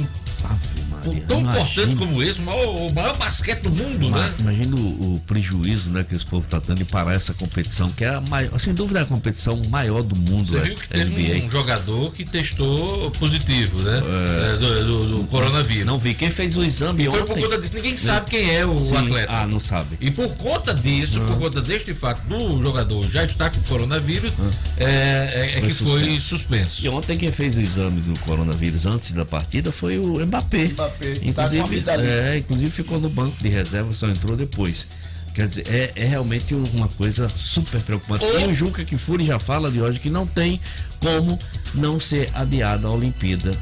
[1.02, 4.36] tão importante como esse, o maior basquete do mundo, Mas, né?
[4.40, 8.04] Imagina o, o, prejuízo né, que esse povo está tendo de parar essa competição, que
[8.04, 10.52] é a maior, sem dúvida é a competição maior do mundo.
[10.52, 11.46] Você é, viu que teve NBA.
[11.46, 14.02] um jogador que testou positivo, né?
[14.02, 15.86] É, é do, do, do, coronavírus.
[15.86, 16.14] Não vi.
[16.14, 17.34] Quem fez o exame Foi ontem?
[17.34, 17.76] por conta disso.
[17.76, 18.98] Ninguém sabe quem é o Sim.
[18.98, 19.34] atleta.
[19.34, 19.98] Ah, não sabe.
[20.00, 24.32] E por conta disso, por conta deste fato do jogador já estar com coronavírus,
[24.78, 26.06] é, é, é que suspenso.
[26.06, 26.86] foi suspenso.
[26.86, 30.66] E ontem quem fez o exame do coronavírus antes da partida foi o Mbappé.
[30.66, 30.91] Mbappé.
[30.92, 34.88] Tá inclusive, tá é, inclusive ficou no banco de reserva, só entrou depois.
[35.34, 38.26] Quer dizer, é, é realmente uma coisa super preocupante.
[38.26, 40.60] E o Juca Kifuri já fala de hoje que não tem
[41.00, 41.40] como
[41.74, 43.58] não ser adiada a Olimpíada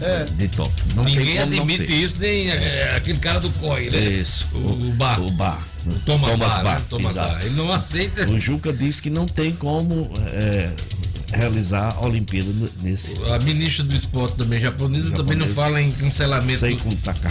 [0.00, 0.24] É.
[0.24, 0.84] de Tóquio.
[0.94, 3.98] Não Ninguém tem como não admite isso, nem é, aquele cara do COI, né?
[3.98, 5.20] Isso, O, o Bar.
[5.20, 5.60] O Bar.
[5.86, 6.84] O Thomas, Bar, Bar, né?
[6.88, 7.14] Thomas.
[7.14, 7.40] Bar.
[7.44, 8.30] Ele não aceita.
[8.30, 10.70] O Juca disse que não tem como é,
[11.32, 12.48] realizar a Olimpíada
[12.82, 13.22] nesse.
[13.24, 16.64] A ministra do esporte também japonesa também não fala em cancelamento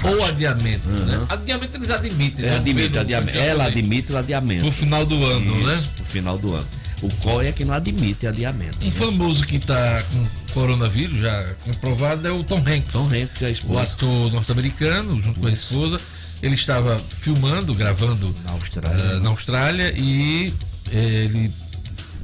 [0.03, 1.05] ou adiamento, Uhum.
[1.05, 1.25] né?
[1.29, 2.55] Adiamento eles admitem, É, né?
[2.57, 3.37] admite, Pedro, adiamento.
[3.37, 4.61] Ela admite o adiamento.
[4.61, 5.73] Pro final do ano, né?
[5.75, 6.67] Isso, pro final do ano.
[7.01, 8.77] O COI é que não admite adiamento.
[8.85, 12.91] Um famoso que tá com coronavírus já comprovado é o Tom Hanks.
[12.91, 15.97] Tom Hanks a O esposa ator norte-americano, junto com a esposa,
[16.41, 19.03] ele estava filmando, gravando na Austrália.
[19.11, 20.51] ah, na Austrália e
[20.91, 21.51] eh, ele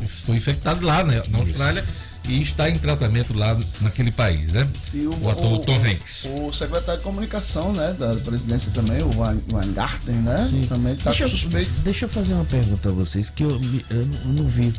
[0.08, 1.84] foi infectado lá né, na Austrália
[2.28, 4.68] e está em tratamento lá naquele país, né?
[4.94, 6.26] E O ator Tom Hanks.
[6.40, 10.48] O secretário de comunicação, né, da presidência também, o Wein- Weingarten, né?
[10.50, 10.62] Sim.
[10.62, 11.70] Também tá deixa, com suspeito.
[11.84, 13.50] deixa eu fazer uma pergunta a vocês que eu,
[13.90, 14.74] eu não- vi.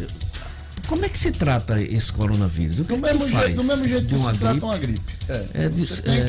[0.00, 0.06] Eu-
[0.86, 2.78] Como é que se trata esse coronavírus?
[2.78, 4.38] O que, Do é que mesmo, se jeito, do mesmo jeito De que uma se
[4.38, 4.66] trata gripe?
[4.66, 5.12] uma gripe.
[5.28, 5.68] É, É, é,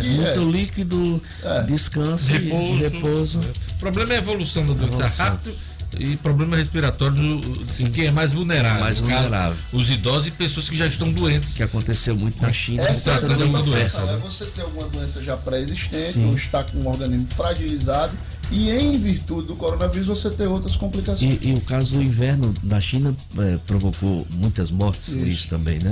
[0.02, 1.64] que- muito é, líquido, É.
[1.64, 2.64] descanso Repouso.
[2.64, 3.40] e repouso.
[3.40, 5.54] O problema é a evolução da doença rápido
[6.00, 8.82] e problema respiratório do- de quem é mais vulnerável.
[8.82, 9.58] Mais No caso, vulnerável.
[9.74, 11.54] Os idosos e pessoas que já estão doentes.
[11.54, 12.84] Que aconteceu muito na China.
[12.84, 14.14] Essa é a tratando grande uma doença, doença, né?
[14.14, 14.20] né?
[14.24, 18.14] Você tem alguma doença já pré-existente, ou está com um organismo fragilizado,
[18.52, 21.38] e em virtude do coronavírus você tem outras complicações.
[21.42, 25.80] E, e o caso do inverno na China eh, provocou muitas mortes por isso também,
[25.80, 25.92] né?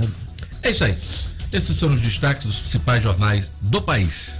[0.62, 0.96] É isso aí.
[1.52, 4.38] Esses são os destaques dos principais jornais do país.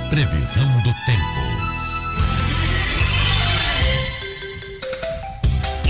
[0.09, 1.40] Previsão do tempo.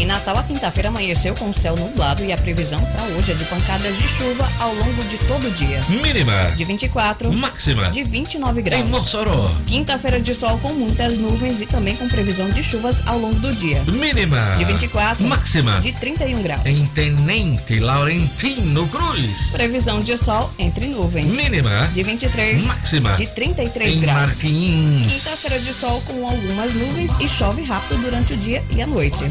[0.01, 3.35] Em Natal, a quinta-feira amanheceu com o céu nublado e a previsão para hoje é
[3.35, 5.79] de pancadas de chuva ao longo de todo o dia.
[5.87, 8.89] Mínima, De 24, máxima, de 29 em graus.
[8.89, 9.51] Mossoró.
[9.67, 13.53] Quinta-feira de sol com muitas nuvens e também com previsão de chuvas ao longo do
[13.53, 13.83] dia.
[13.83, 16.65] Mínima, De 24, máxima, de 31 graus.
[16.65, 19.51] em Tenente Laurentino Cruz.
[19.51, 21.35] Previsão de sol entre nuvens.
[21.35, 24.19] Mínima, De 23, máxima, de 33 em graus.
[24.19, 25.13] Marquinhos.
[25.13, 29.29] Quinta-feira de sol com algumas nuvens e chove rápido durante o dia e a noite.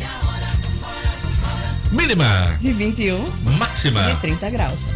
[1.93, 3.19] Mínima, De 21,
[3.59, 4.03] máxima.
[4.15, 4.91] de 30 graus.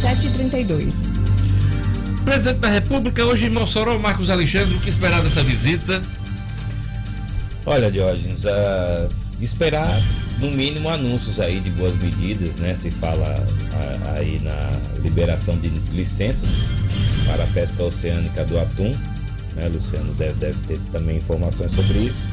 [0.00, 1.08] 7h32.
[2.24, 6.02] Presidente da República, hoje em Mossoró, Marcos Alexandre, o que esperar dessa visita?
[7.64, 9.08] Olha, Diógenes, ah,
[9.40, 9.88] esperar
[10.40, 12.74] no mínimo anúncios aí de boas medidas, né?
[12.74, 16.66] Se fala ah, aí na liberação de licenças
[17.24, 18.92] para a pesca oceânica do atum,
[19.54, 19.68] né?
[19.68, 22.28] Luciano deve, deve ter também informações sobre isso.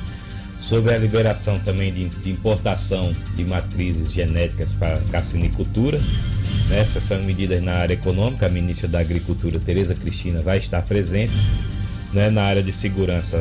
[0.63, 5.99] Sobre a liberação também de, de importação de matrizes genéticas para cassinicultura.
[6.69, 6.79] né?
[6.79, 8.45] Essas são medidas na área econômica.
[8.45, 11.33] A ministra da Agricultura, Tereza Cristina, vai estar presente
[12.13, 13.37] né, na área de segurança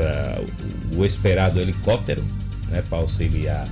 [0.96, 2.24] o, esperado helicóptero
[2.68, 3.68] né, para auxiliar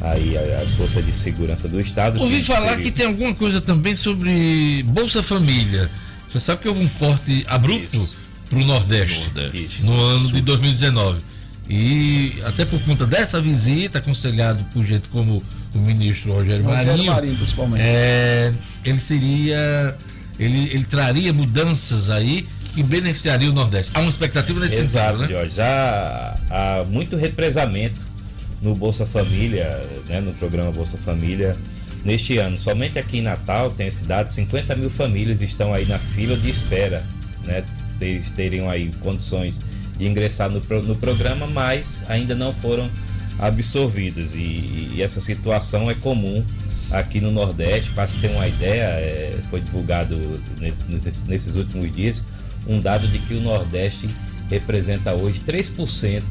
[0.00, 2.18] aí as forças de segurança do estado.
[2.20, 5.90] Ouvi falar seria- que tem alguma coisa também sobre Bolsa Família.
[6.30, 8.08] Você sabe que houve um corte abrupto
[8.48, 9.84] para o Nordeste, Isso.
[9.84, 11.20] no ano de 2019.
[11.68, 15.42] E até por conta dessa visita, aconselhado por gente como
[15.74, 17.82] o ministro Rogério, Rogério Marinho, Marinho, principalmente.
[17.84, 18.52] é,
[18.84, 19.96] ele seria.
[20.38, 23.90] Ele, ele traria mudanças aí que beneficiaria o Nordeste.
[23.92, 25.48] Há uma expectativa nesse Exato, sentido, né?
[25.48, 28.06] Já há muito represamento
[28.62, 31.56] no Bolsa Família, né, no programa Bolsa Família,
[32.04, 32.56] neste ano.
[32.56, 36.48] Somente aqui em Natal tem esse dado, 50 mil famílias estão aí na fila de
[36.48, 37.04] espera,
[37.44, 37.64] né?
[37.98, 39.60] ter- Teriam aí condições
[39.98, 42.88] de ingressar no, no programa, mas ainda não foram
[43.38, 44.34] absorvidas.
[44.34, 46.44] E, e essa situação é comum
[46.90, 47.90] aqui no Nordeste.
[47.90, 50.16] Para se ter uma ideia, é, foi divulgado
[50.60, 50.86] nesse-
[51.26, 52.24] nesses últimos dias
[52.66, 54.08] um dado de que o Nordeste
[54.50, 56.22] representa hoje 3%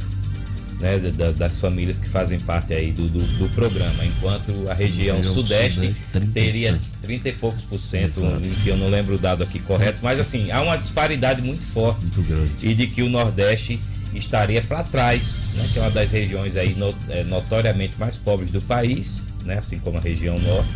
[0.79, 5.23] né, da, das famílias que fazem parte aí do, do, do programa, enquanto a região
[5.23, 6.87] sudeste Sudeste, 30 e teria tantos.
[7.01, 10.51] 30 e poucos por cento, enfim, eu não lembro o dado aqui correto, mas assim,
[10.51, 12.51] há uma disparidade muito forte Muito grande.
[12.61, 13.79] e de que o Nordeste
[14.13, 18.51] estaria para trás, né, que é uma das regiões aí no- é, notoriamente mais pobres
[18.51, 20.69] do país, né, assim como a região norte,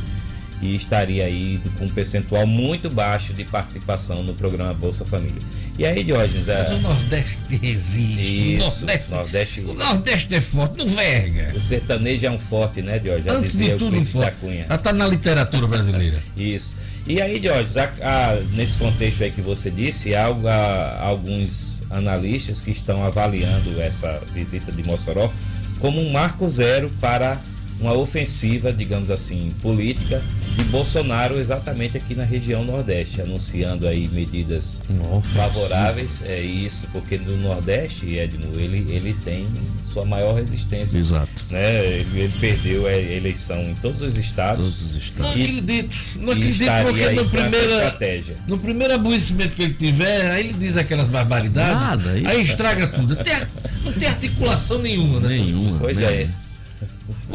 [0.61, 5.41] e estaria aí com um percentual muito baixo de participação no programa Bolsa Família.
[5.81, 8.55] E aí, Diógenes, Mas o é, Nordeste resiste.
[8.57, 11.51] isso, o, Nordeste, Nordeste, o Nordeste é forte, não verga.
[11.55, 13.25] o sertanejo é um forte, né, Diógenes?
[13.25, 14.35] Já Antes de o tudo, um forte.
[14.39, 14.65] Cunha.
[14.69, 16.21] Ela tá na literatura brasileira.
[16.37, 16.75] Isso.
[17.07, 22.61] E aí, Diógenes, a- a- nesse contexto aí que você disse, há, há alguns analistas
[22.61, 25.33] que estão avaliando essa visita de Mossoró
[25.79, 27.39] como um marco zero para
[27.81, 30.21] uma ofensiva, digamos assim, política
[30.55, 34.81] de Bolsonaro exatamente aqui na região Nordeste, anunciando aí medidas
[35.33, 36.23] favoráveis.
[36.25, 39.47] É isso, porque no Nordeste, Edmo, ele, ele tem
[39.91, 40.97] sua maior resistência.
[40.97, 41.45] Exato.
[41.49, 41.85] Né?
[41.85, 44.63] Ele, ele perdeu a eleição em todos os estados.
[44.63, 45.35] Todos os Não estados.
[45.35, 45.97] E- acredito.
[46.15, 48.35] Não acredito porque no primeiro, estratégia.
[48.47, 51.73] no primeiro aborrecimento que ele tiver, aí ele diz aquelas barbaridades.
[51.73, 52.29] Nada, isso.
[52.29, 53.15] aí estraga tudo.
[53.15, 53.33] Não tem,
[53.83, 55.79] não tem articulação nenhuma nessas Nenhuma.
[55.79, 56.29] Pois é.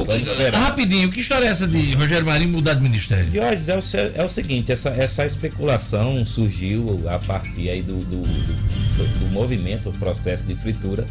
[0.05, 3.31] Que- rapidinho, que história é essa de Rogério Marinho mudar de ministério?
[3.31, 3.81] Diógenes, é o,
[4.23, 9.89] é o seguinte, essa, essa especulação surgiu a partir aí do, do, do- do movimento,
[9.89, 11.07] o processo de fritura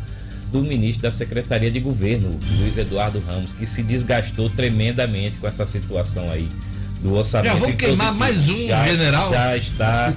[0.51, 5.65] do ministro da Secretaria de Governo, Luiz Eduardo Ramos, que se desgastou tremendamente com essa
[5.65, 6.47] situação aí
[7.01, 7.53] do orçamento.
[7.53, 9.31] Já vamos queimar mais um já, general?
[9.33, 10.13] Já está.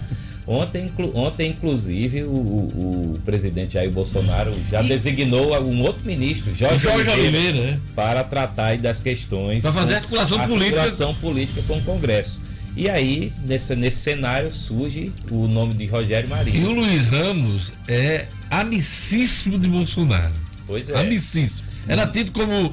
[0.50, 6.00] Ontem, inclu- ontem inclusive, o, o- o presidente Jair Bolsonaro já E- designou um outro
[6.06, 7.78] ministro, Jorge, Jorge Oliveira, Oliveira, né?
[7.94, 9.60] para tratar das questões.
[9.60, 10.64] Pra fazer com- articulação política.
[10.80, 12.40] articulação política com o Congresso.
[12.74, 16.68] E aí, nesse, nesse cenário, surge o nome de Rogério E Marinho.
[16.70, 20.32] o Luiz Ramos é amicíssimo de Bolsonaro.
[20.66, 20.98] Pois é.
[20.98, 21.60] Amicíssimo.
[21.86, 22.72] Era tido como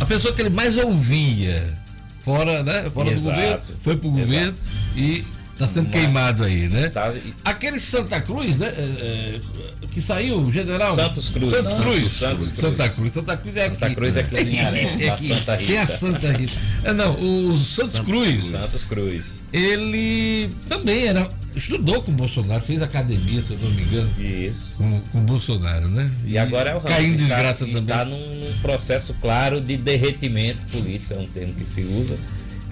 [0.00, 1.78] a pessoa que ele mais ouvia
[2.24, 2.90] fora, né?
[2.90, 3.36] Fora Exato.
[3.36, 4.20] do governo, foi pro Exato.
[4.26, 4.54] governo
[4.96, 5.24] e
[5.64, 6.88] está sendo Uma- queimado aí, né?
[6.88, 8.68] Tá- e- Aquele Santa Cruz, né?
[8.68, 9.40] é,
[9.82, 10.94] é, que saiu, general.
[10.94, 11.50] Santos Cruz.
[11.50, 12.12] Santos Cruz.
[12.12, 12.60] Santos Cruz.
[12.60, 13.12] Santa Cruz.
[13.12, 13.74] Santa Cruz é aqui.
[13.78, 15.28] Santa Cruz é aqui em Linhares, É da aqui.
[15.28, 15.96] Santa Tem a Rita.
[15.96, 16.52] Santa Rita.
[16.84, 19.42] É, não, o Santos, Cruz, Santos Cruz.
[19.52, 24.74] ele também era, estudou com o Bolsonaro, fez academia, se eu não me engano, Isso.
[24.76, 26.10] com, com o Bolsonaro, né?
[26.24, 26.90] E agora é o Ramos.
[26.90, 27.82] Caiu em está- desgraça que também.
[27.82, 32.16] Está num processo claro de derretimento político, é um termo que se usa.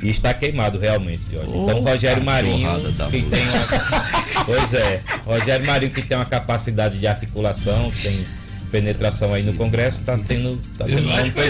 [0.02, 1.56] E está queimado realmente, Jorge.
[1.56, 2.68] Então, Rogério Marinho,
[3.10, 4.44] que tem uma...
[4.46, 8.24] Pois é, Rogério Marinho, que tem uma capacidade de articulação, tem
[8.70, 11.46] penetração aí no Congresso, está tendo, tá tendo acho, que vai,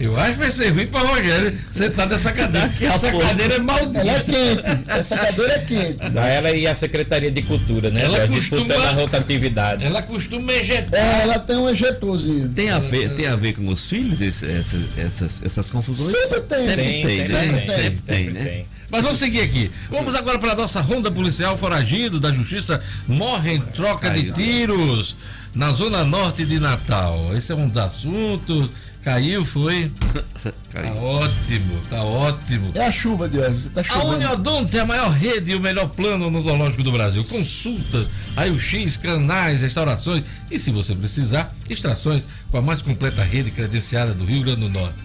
[0.00, 2.72] eu acho que vai ser ruim para Rogério sentar nessa cadeira.
[2.80, 4.00] Essa cadeira é maldita.
[4.00, 4.62] Ela é quente.
[4.86, 5.98] Essa cadeira é quente.
[6.18, 8.02] A ela e a Secretaria de Cultura, né?
[8.04, 9.84] Ela costuma- Disputando a rotatividade.
[9.84, 11.00] Ela costuma ejetar.
[11.00, 12.48] É, ela tem um ejetorzinho.
[12.48, 16.10] Tem a ver, tem a ver com os filhos, esse- essas, essas, essas confusões?
[16.28, 16.62] Sempre tem.
[16.62, 17.60] Sempre Tem, tem, sempre né?
[17.60, 18.44] tem, Sempre sempre tem, né?
[18.44, 18.66] tem.
[18.90, 19.70] Mas vamos seguir aqui.
[19.90, 21.56] Vamos agora para a nossa ronda policial.
[21.56, 25.16] Foragido da Justiça morre em troca de tiros
[25.54, 27.30] na zona norte de Natal.
[27.36, 28.70] Esse é um dos assuntos.
[29.02, 29.90] Caiu, foi.
[30.74, 30.96] Tá Caiu.
[31.02, 32.72] ótimo, tá ótimo.
[32.74, 33.70] É a chuva de hoje.
[33.72, 34.14] Tá A chovendo.
[34.16, 37.24] Uniodonto é a maior rede e o melhor plano odontológico do Brasil.
[37.24, 44.12] Consultas, raio-x, canais, restaurações e, se você precisar, extrações com a mais completa rede credenciada
[44.12, 44.96] do Rio Grande do Norte.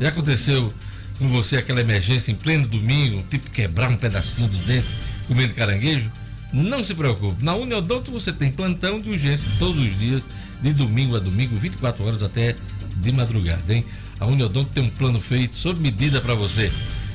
[0.00, 0.72] Já aconteceu
[1.18, 4.88] com você aquela emergência em pleno domingo, tipo quebrar um pedacinho do dente
[5.28, 6.10] comendo caranguejo?
[6.52, 7.44] Não se preocupe.
[7.44, 10.22] Na Uniodonto você tem plantão de urgência todos os dias,
[10.60, 12.56] de domingo a domingo, 24 horas até
[12.96, 13.84] de madrugada, hein?
[14.18, 16.70] A Uniodonto tem um plano feito sob medida para você.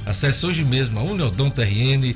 [0.05, 2.15] Acesse hoje mesmo a uniodontorn.com.br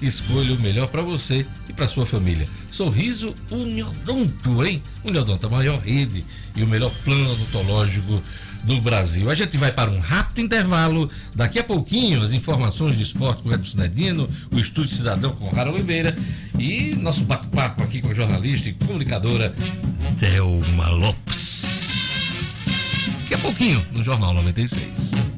[0.00, 2.46] escolha o melhor para você e para sua família.
[2.70, 4.82] Sorriso Uniodonto, hein?
[5.04, 6.24] Uniodonto, a maior rede
[6.54, 8.22] e o melhor plano odontológico
[8.64, 9.30] do Brasil.
[9.30, 11.10] A gente vai para um rápido intervalo.
[11.34, 15.48] Daqui a pouquinho, as informações de esporte com o Edson Cinedino, o Estúdio Cidadão com
[15.48, 16.16] Rara Oliveira
[16.58, 19.54] e nosso bate-papo aqui com a jornalista e comunicadora
[20.18, 21.62] Thelma Lopes.
[23.22, 25.31] Daqui a pouquinho, no Jornal 96.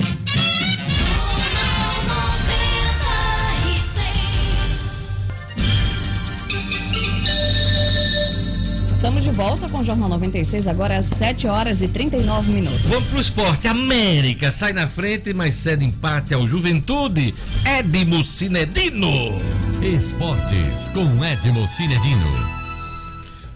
[9.05, 12.81] Estamos de volta com o Jornal 96, agora às 7 horas e 39 minutos.
[12.81, 13.69] Vamos pro esporte.
[13.69, 17.35] América sai na frente, mas cede empate ao Juventude.
[17.67, 19.11] Edmo Cinedino.
[19.83, 22.25] Esportes com Edmo Cinedino.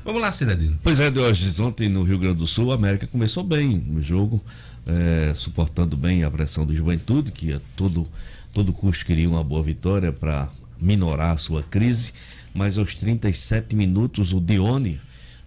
[0.04, 0.78] Vamos lá, Cinedino.
[0.82, 4.44] Pois é, Diógenes, ontem no Rio Grande do Sul, a América começou bem no jogo,
[4.86, 8.06] eh, suportando bem a pressão do Juventude, que a todo,
[8.52, 12.12] todo custo queria uma boa vitória para minorar a sua crise,
[12.52, 15.00] mas aos 37 minutos o Dione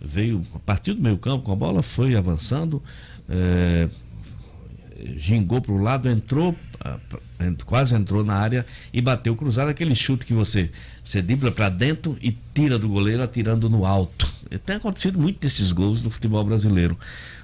[0.03, 2.81] veio a partir do meio campo com a bola, foi avançando,
[3.29, 3.89] é,
[5.17, 6.99] gingou para o lado, entrou, ah,
[7.65, 10.69] quase entrou na área e bateu cruzado, aquele chute que você,
[11.03, 14.31] você dribla para dentro e tira do goleiro atirando no alto.
[14.65, 16.97] Tem acontecido muito desses gols no futebol brasileiro.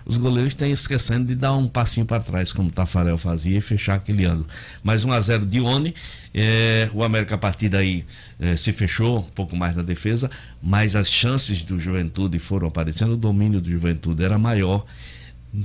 [0.08, 3.62] Os goleiros têm esquecendo de dar um passinho para trás, como o Tafarel fazia, e
[3.62, 4.47] fechar aquele ano.
[4.82, 5.93] Mais 1 a 0 de Oni,
[6.34, 8.05] é, o América a partir daí
[8.39, 10.32] é, se fechou um pouco mais na defesa,
[10.64, 14.86] mas as chances do Juventude foram aparecendo, o domínio do Juventude era maior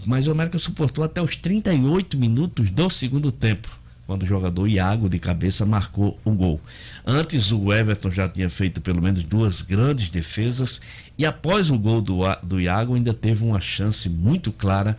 [0.07, 3.69] mas o América suportou até os 38 minutos do segundo tempo,
[4.13, 6.61] quando o jogador Iago de cabeça marcou um gol.
[7.07, 10.83] Antes o Everton já tinha feito pelo menos duas grandes defesas
[11.17, 14.95] e após o gol do, do Iago ainda teve uma chance muito clara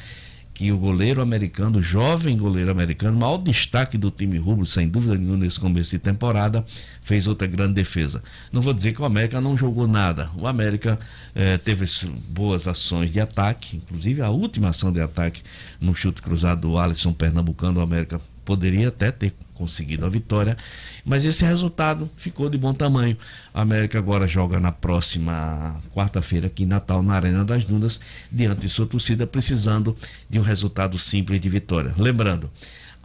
[0.52, 5.16] que o goleiro americano, o jovem goleiro americano, maior destaque do time rubro, sem dúvida
[5.16, 6.66] nenhuma, nesse começo de temporada,
[7.04, 8.24] fez outra grande defesa.
[8.52, 10.30] Não vou dizer que o América não jogou nada.
[10.36, 11.00] O América
[11.36, 11.86] eh, teve
[12.30, 15.44] boas ações de ataque, inclusive a última ação de ataque
[15.80, 20.58] no chute cruzado do Alisson Pernambucano, o América poderia até ter conseguido a vitória,
[21.06, 23.18] mas esse resultado ficou de bom tamanho.
[23.54, 28.00] A América agora joga na próxima quarta-feira aqui em Natal, na Arena das Dunas,
[28.32, 29.96] diante de sua torcida, precisando
[30.30, 31.94] de um resultado simples de vitória.
[31.98, 32.52] Lembrando,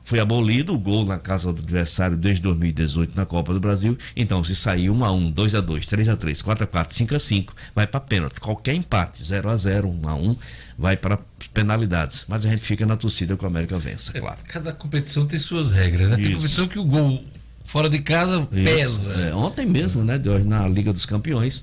[0.08, 3.94] foi abolido o gol na casa do adversário desde 2018 na Copa do Brasil.
[4.16, 6.96] Então, se sair 1 a 1, 2 a 2, 3 a 3, 4 a 4,
[6.96, 8.40] 5 a 5, vai para pênalti.
[8.40, 10.36] Qualquer empate, 0 a 0, 1 a 1,
[10.78, 11.18] vai para
[11.52, 12.24] penalidades.
[12.26, 14.38] Mas a gente fica na torcida que o América vença, é, claro.
[14.48, 16.16] Cada competição tem suas regras, né?
[16.16, 17.22] Tem competição que o gol
[17.66, 19.12] fora de casa pesa.
[19.12, 21.62] É, ontem mesmo, né, de hoje, na Liga dos Campeões,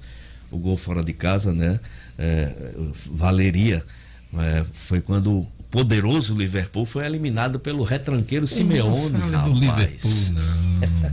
[0.52, 1.80] o gol fora de casa, né,
[2.16, 2.54] é,
[3.10, 3.84] valeria.
[4.38, 9.20] É, foi quando poderoso Liverpool foi eliminado pelo retranqueiro Simeone.
[9.30, 10.66] Não do Liverpool, não.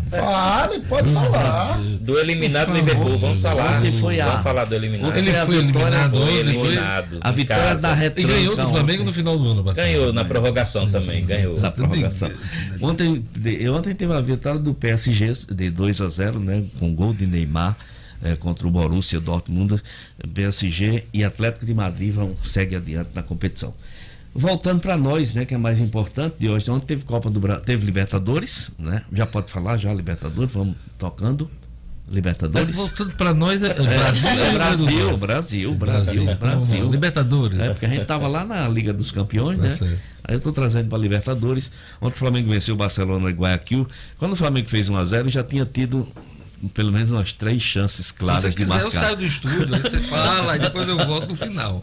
[0.09, 1.81] Fale, pode falar.
[2.01, 3.79] Do eliminado Liverpool, vamos falar.
[3.79, 5.19] Ontem foi a, vamos falar do eliminado.
[5.19, 7.19] Ele foi eliminado, foi eliminado.
[7.21, 8.21] A vitória da retranca.
[8.21, 9.85] E ganhou do Flamengo no final do ano passado.
[9.85, 11.59] Ganhou na prorrogação também, ganhou.
[11.59, 12.31] Na prorrogação.
[12.81, 13.25] Ontem,
[13.69, 17.77] ontem teve a vitória do PSG de 2 a 0, né, com gol de Neymar.
[18.25, 19.83] É, contra o Borussia Dortmund,
[20.33, 23.75] PSG e Atlético de Madrid vão segue adiante na competição.
[24.35, 26.71] Voltando para nós, né, que é mais importante de hoje.
[26.71, 29.05] Ontem teve Copa do Brasil, teve Libertadores, né?
[29.13, 31.51] Já pode falar já Libertadores, vamos tocando.
[32.11, 32.77] Libertadores.
[32.77, 36.91] voltando para nós é, é Brasil, é, Brasil, Brasil, Brasil, Brasil, Brasil.
[36.91, 37.59] Libertadores.
[37.59, 39.75] É, porque a gente tava lá na Liga dos Campeões, né?
[39.75, 39.87] Tá
[40.25, 41.71] Aí eu tô trazendo para Libertadores.
[42.01, 43.87] Ontem o Flamengo venceu o Barcelona e Guayaquil.
[44.19, 46.07] Quando o Flamengo fez 1 a 0, já tinha tido
[46.69, 48.85] pelo menos umas três chances claras Se quiser, de marcar.
[48.85, 51.83] eu saio do estúdio, você fala, e depois eu volto no final.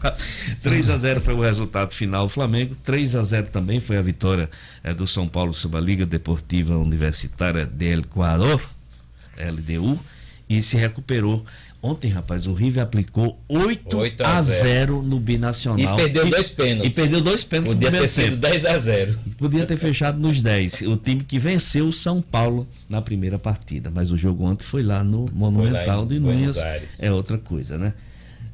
[0.62, 4.02] 3 a 0 foi o resultado final do Flamengo, 3 a 0 também foi a
[4.02, 4.48] vitória
[4.82, 8.60] é, do São Paulo sobre a Liga Deportiva Universitária del Equador,
[9.38, 9.98] LDU,
[10.48, 11.44] e se recuperou
[11.82, 14.62] Ontem, rapaz, o River aplicou 8, 8 a, 0.
[14.62, 15.94] 0 no binacional.
[15.94, 16.90] E perdeu dois pênaltis.
[16.90, 17.74] E perdeu dois pênaltis.
[17.74, 19.18] Podia ter sido 10 a 0.
[19.38, 20.82] Podia ter fechado nos 10.
[20.82, 23.90] O time que venceu o São Paulo na primeira partida.
[23.90, 26.58] Mas o jogo ontem foi lá no Monumental lá de Nunes.
[26.98, 27.94] É outra coisa, né?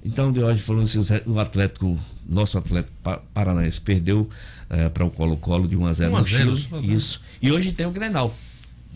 [0.05, 1.99] Então, de hoje falando assim, o Atlético,
[2.29, 2.93] nosso Atlético
[3.35, 4.29] Paranaense perdeu
[4.71, 6.95] é, para o Colo-Colo de 1 a 0 1 a 0, no Chile.
[6.95, 7.21] Isso.
[7.43, 8.33] E hoje tem o Grenal.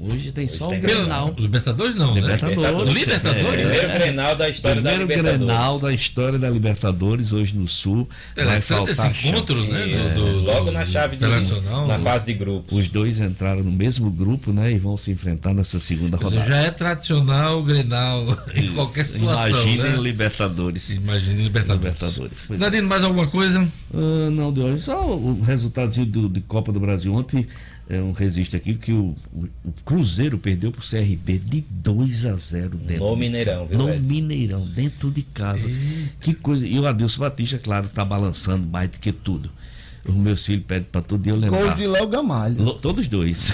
[0.00, 1.34] Hoje tem Hoje só tem o Grenal.
[1.36, 2.72] Libertadores não, Libertadores.
[2.72, 2.92] Né?
[3.00, 3.46] Libertadores.
[3.46, 3.52] É.
[3.52, 5.46] Primeiro Grenal da história Primeiro da Libertadores.
[5.46, 8.08] Grenal da história da Libertadores, hoje no Sul.
[8.34, 9.86] É, vai faltar esse encontro, né?
[10.14, 11.26] Do, do, logo na chave de
[11.86, 12.74] na fase de grupo.
[12.74, 14.72] Os dois entraram no mesmo grupo, né?
[14.72, 16.48] E vão se enfrentar nessa segunda rodada.
[16.48, 19.48] Já é tradicional o Grenal em qualquer situação.
[19.50, 19.96] Imagine né?
[19.98, 20.90] Libertadores.
[20.90, 22.00] Imagine Libertadores.
[22.00, 22.58] Libertadores.
[22.58, 23.68] Nadine, mais alguma coisa?
[23.92, 24.82] Uh, não, de hoje.
[24.82, 27.46] Só o resultado do, de Copa do Brasil ontem
[27.90, 32.36] é um registro aqui que o, o, o, Cruzeiro perdeu pro CRB de 2 a
[32.36, 33.04] 0 dentro.
[33.04, 33.78] No de, Mineirão, viu?
[33.78, 34.00] No velho?
[34.00, 35.68] Mineirão, dentro de casa.
[35.68, 36.08] E...
[36.20, 36.64] Que coisa.
[36.64, 39.50] E o Adilson Batista, claro, tá balançando mais do que tudo.
[40.06, 41.64] Os meus filhos pedem para todo dia eu lembrar.
[41.64, 42.74] Gol de Léo Gamalho.
[42.74, 43.50] Todos dois.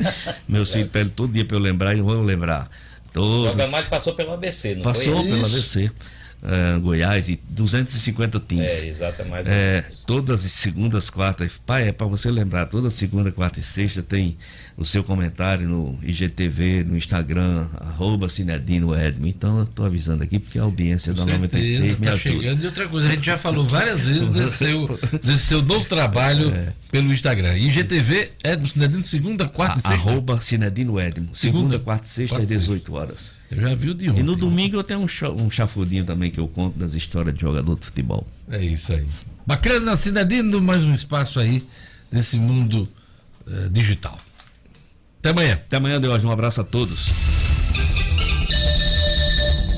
[0.46, 2.70] meus filhos pedem todo dia para eu lembrar e eu vou lembrar.
[3.10, 3.54] Todos.
[3.54, 5.14] O Gamalho passou pelo ABC, não passou foi?
[5.14, 5.90] Passou pelo ABC
[6.42, 8.72] uh, Goiás e 250 times.
[8.72, 13.30] É, exato, mais é, Todas as segundas, quartas, pai, é para você lembrar, toda segunda,
[13.30, 14.36] quarta e sexta tem
[14.76, 18.92] o seu comentário no IGTV, no Instagram, arroba Cinedino.
[19.24, 22.30] Então eu tô avisando aqui porque a audiência Com da certeza, 96 me tá ajuda.
[22.30, 22.62] chegando.
[22.62, 26.50] E outra coisa, a gente já falou várias vezes desse seu, desse seu novo trabalho
[26.54, 26.72] é.
[26.90, 27.56] pelo Instagram.
[27.58, 29.94] IGTV é do Cinedino segunda, quarta e sexta.
[29.94, 30.88] Arroba Cinedino.
[30.98, 33.34] Segunda, segunda, quarta e sexta, às 18 horas.
[33.50, 34.20] Eu já vi o de ontem.
[34.20, 37.40] E no domingo eu tenho um, um chafurdinho também que eu conto das histórias de
[37.40, 38.26] jogador de futebol.
[38.50, 39.06] É isso aí.
[39.46, 41.66] Bacana, Cinedino, mais um espaço aí
[42.12, 42.88] nesse mundo
[43.46, 44.18] uh, digital.
[45.20, 45.54] Até amanhã.
[45.54, 46.22] Até amanhã, Deus.
[46.24, 47.08] Um abraço a todos.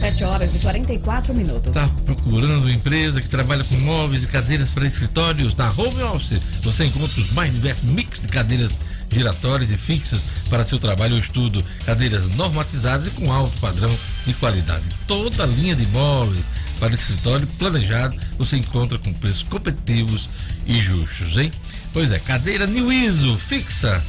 [0.00, 1.66] 7 horas e 44 minutos.
[1.66, 5.54] Está procurando empresa que trabalha com móveis e cadeiras para escritórios?
[5.54, 8.78] Na Home Office você encontra os mais diversos mix de cadeiras
[9.10, 11.64] giratórias e fixas para seu trabalho ou estudo.
[11.84, 13.94] Cadeiras normatizadas e com alto padrão
[14.26, 14.84] de qualidade.
[15.06, 16.44] Toda a linha de móveis
[16.78, 20.28] para escritório planejado você encontra com preços competitivos
[20.66, 21.52] e justos, hein?
[21.92, 24.02] Pois é, cadeira New ISO fixa,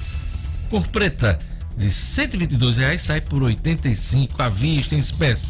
[0.69, 1.37] cor preta,
[1.77, 5.45] de 122 reais sai por R$ 85 à vista em espécie.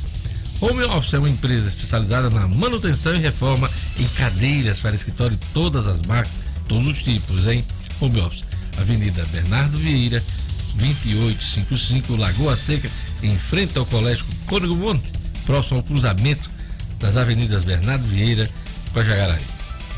[0.61, 5.45] Home Office é uma empresa especializada na manutenção e reforma em cadeiras para escritório de
[5.47, 6.31] todas as marcas,
[6.67, 7.65] todos os tipos, hein?
[7.99, 8.43] Home Office,
[8.77, 10.23] Avenida Bernardo Vieira,
[10.75, 12.89] 2855, Lagoa Seca,
[13.21, 15.11] em frente ao Colégio Cônigo Monte,
[15.45, 16.49] próximo ao cruzamento
[16.99, 18.49] das avenidas Bernardo Vieira
[18.93, 19.43] com a Jaguarari.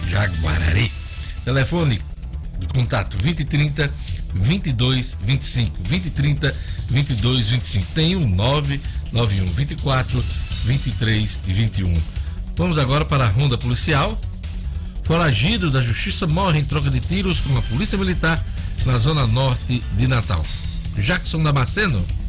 [0.09, 0.91] Jaguarari.
[1.45, 2.01] Telefone
[2.59, 3.91] de contato 2030
[4.33, 6.55] 2225 2030
[6.89, 7.85] 2225.
[7.93, 10.23] Tem um 991 24
[10.65, 11.93] 23 e 21.
[12.55, 14.19] Vamos agora para a ronda policial.
[15.03, 18.43] Foragido da justiça morre em troca de tiros com a polícia militar
[18.85, 20.43] na zona norte de Natal.
[20.97, 21.99] Jackson Damasceno.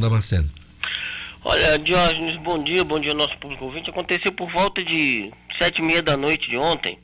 [0.00, 0.48] Damasceno.
[1.42, 3.88] Olha, Diógenes, bom dia, bom dia nosso público ouvinte.
[3.88, 6.98] Aconteceu por volta de sete e meia da noite de ontem.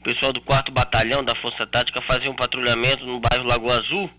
[0.00, 4.10] O pessoal do 4 Batalhão da Força Tática fazia um patrulhamento no bairro Lagoa Azul,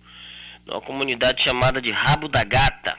[0.65, 2.97] numa comunidade chamada de Rabo da Gata.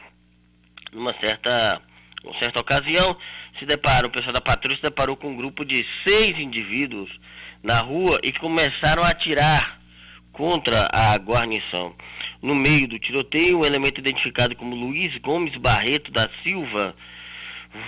[0.92, 1.80] Numa certa,
[2.22, 3.16] uma certa ocasião,
[3.58, 7.10] se deparou, o pessoal da patrulha se deparou com um grupo de seis indivíduos
[7.62, 9.79] na rua e começaram a atirar
[10.32, 11.94] contra a guarnição.
[12.42, 16.94] No meio do tiroteio, um elemento identificado como Luiz Gomes Barreto da Silva,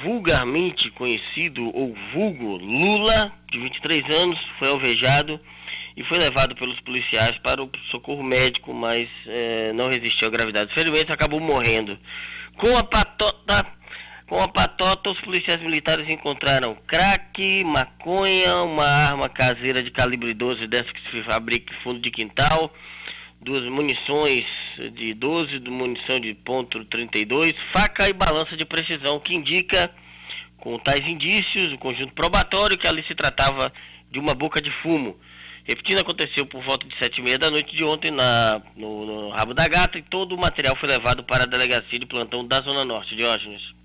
[0.04, 5.40] vulgarmente conhecido ou vulgo Lula, de 23 anos, foi alvejado
[5.96, 10.66] e foi levado pelos policiais para o socorro médico, mas eh, não resistiu à gravidade
[10.66, 11.98] dos ferimentos acabou morrendo.
[12.56, 13.66] Com a patota,
[14.32, 20.66] com a patota, os policiais militares encontraram crack, maconha, uma arma caseira de calibre 12
[20.68, 22.72] dessa que se fabrica em fundo de quintal,
[23.42, 24.46] duas munições
[24.94, 29.94] de 12, de munição de ponto 32, faca e balança de precisão, que indica,
[30.56, 33.70] com tais indícios, o conjunto probatório, que ali se tratava
[34.10, 35.14] de uma boca de fumo.
[35.62, 39.28] Repetindo, aconteceu por volta de sete e meia da noite de ontem na, no, no
[39.28, 42.62] Rabo da Gata e todo o material foi levado para a delegacia de plantão da
[42.62, 43.81] Zona Norte, Diógenes.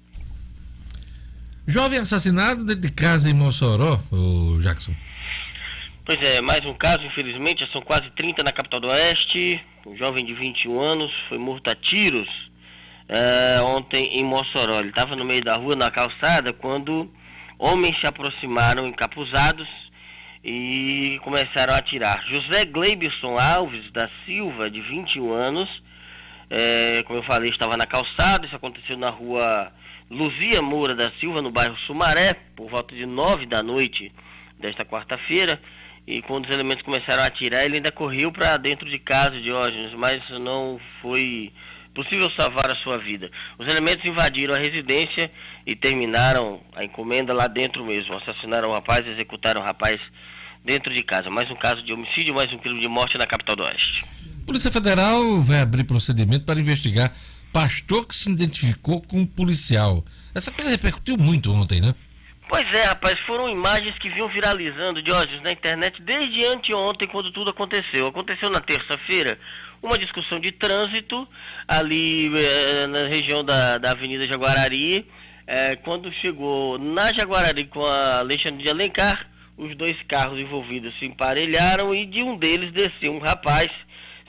[1.70, 4.94] Jovem assassinado dentro de casa em Mossoró, o Jackson.
[6.06, 9.62] Pois é, mais um caso, infelizmente, já são quase 30 na capital do Oeste.
[9.86, 12.30] Um jovem de 21 anos foi morto a tiros
[13.10, 14.80] eh, ontem em Mossoró.
[14.80, 17.12] Ele estava no meio da rua, na calçada, quando
[17.60, 19.68] homens se aproximaram encapuzados
[20.42, 22.24] e começaram a atirar.
[22.28, 25.84] José Gleibson Alves da Silva, de 21 anos,
[26.50, 28.46] eh, como eu falei, estava na calçada.
[28.46, 29.70] Isso aconteceu na rua
[30.10, 34.12] Luzia Moura da Silva, no bairro Sumaré, por volta de 9 da noite
[34.60, 35.60] desta quarta-feira
[36.08, 39.94] e quando os elementos começaram a atirar, ele ainda correu para dentro de casa, Diógenes,
[39.94, 41.52] mas não foi
[41.94, 43.30] possível salvar a sua vida.
[43.60, 45.30] Os elementos invadiram a residência
[45.66, 48.16] e terminaram a encomenda lá dentro mesmo.
[48.16, 50.00] Assassinaram o rapaz, executaram o rapaz
[50.64, 51.30] dentro de casa.
[51.30, 54.06] Mais um caso de homicídio, mais um crime de morte na capital do Oeste.
[54.46, 57.12] Polícia Federal vai abrir procedimento para investigar
[57.52, 60.04] pastor que se identificou com um policial.
[60.34, 61.94] Essa coisa repercutiu muito ontem, né?
[62.50, 67.52] Pois é, rapaz, foram imagens que vinham viralizando, Diógenes, na internet desde anteontem, quando tudo
[67.52, 68.08] aconteceu.
[68.08, 69.38] Aconteceu na terça-feira
[69.82, 71.28] uma discussão de trânsito
[71.68, 75.06] ali eh, na região da, da Avenida Jaguarari.
[75.46, 81.06] Eh, quando chegou na Jaguarari com a Alexandre de Alencar, os dois carros envolvidos se
[81.06, 83.68] emparelharam e de um deles desceu um rapaz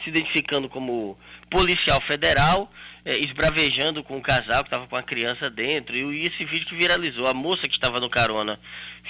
[0.03, 1.17] se identificando como
[1.51, 2.71] policial federal
[3.09, 5.97] é, esbravejando com um casal que estava com a criança dentro.
[5.97, 8.61] E, esse vídeo que viralizou, a moça que estava no carona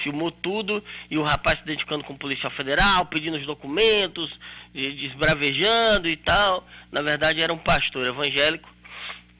[0.01, 0.81] filmou tudo
[1.11, 4.31] e o rapaz se identificando com o policial federal, pedindo os documentos,
[4.73, 6.65] esbravejando e tal.
[6.89, 8.69] Na verdade, era um pastor evangélico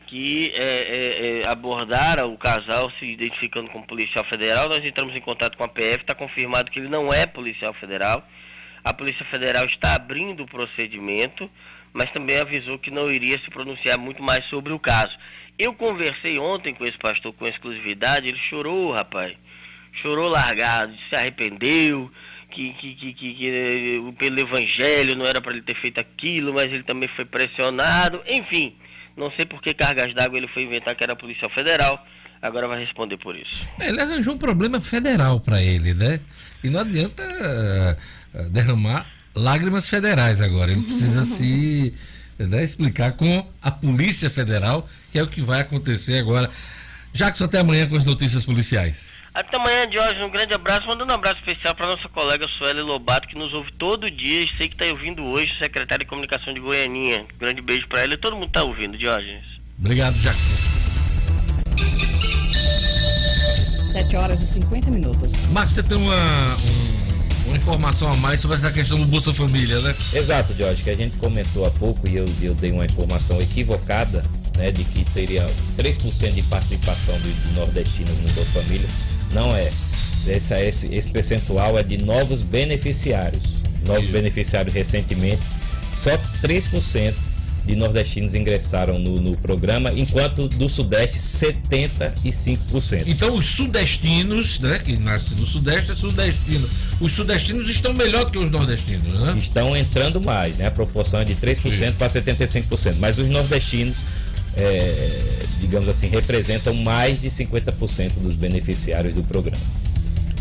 [0.07, 4.67] que é, é, é, o casal se identificando como policial federal.
[4.67, 8.27] Nós entramos em contato com a PF, está confirmado que ele não é policial federal.
[8.83, 11.49] A Polícia Federal está abrindo o procedimento
[11.93, 15.15] mas também avisou que não iria se pronunciar muito mais sobre o caso.
[15.57, 19.33] Eu conversei ontem com esse pastor com exclusividade, ele chorou, rapaz.
[19.91, 22.09] Chorou largado, se arrependeu,
[22.51, 26.65] que, que, que, que, eh, pelo evangelho não era para ele ter feito aquilo, mas
[26.65, 28.75] ele também foi pressionado, enfim.
[29.17, 32.05] Não sei por que cargas d'água ele foi inventar que era a Polícia Federal.
[32.41, 33.67] Agora vai responder por isso.
[33.79, 36.21] Ele arranjou um problema federal para ele, né?
[36.63, 37.21] E não adianta
[38.33, 39.05] uh, derramar
[39.35, 40.71] lágrimas federais agora.
[40.71, 41.93] Ele precisa se
[42.37, 46.49] né, explicar com a Polícia Federal, que é o que vai acontecer agora.
[47.13, 49.07] Jackson, até amanhã com as notícias policiais.
[49.33, 50.21] Até amanhã, Jorge.
[50.21, 50.87] Um grande abraço.
[50.87, 54.45] Mandando um abraço especial para nossa colega Sueli Lobato, que nos ouve todo dia.
[54.57, 57.25] Sei que está ouvindo hoje, secretária de comunicação de Goianinha.
[57.37, 59.39] grande beijo para ela e todo mundo está ouvindo, Jorge.
[59.79, 60.69] Obrigado, Jackson.
[63.91, 65.33] 7 horas e 50 minutos.
[65.51, 66.98] Marcos, você tem uma, um,
[67.45, 69.95] uma informação a mais sobre essa questão do Bolsa Família, né?
[70.13, 74.23] Exato, Jorge, que a gente comentou há pouco e eu, eu dei uma informação equivocada,
[74.57, 75.45] né, de que seria
[75.77, 78.87] 3% de participação de nordestinos no Bolsa Família
[79.33, 79.69] não é.
[80.27, 83.59] Esse, esse, esse percentual é de novos beneficiários.
[83.85, 85.41] Novos beneficiários recentemente,
[85.93, 86.11] só
[86.43, 87.13] 3%
[87.69, 93.03] de nordestinos ingressaram no, no, programa, enquanto do Sudeste 75%.
[93.05, 96.67] Então os sudestinos, né, que nascem no Sudeste é sudestino.
[96.99, 99.35] Os sudestinos estão melhor que os nordestinos, né?
[99.37, 100.65] Estão entrando mais, né?
[100.65, 102.95] A proporção é de 3% para 75%.
[102.99, 104.03] Mas os nordestinos
[104.57, 109.61] é, digamos assim, representam mais de 50% dos beneficiários do programa.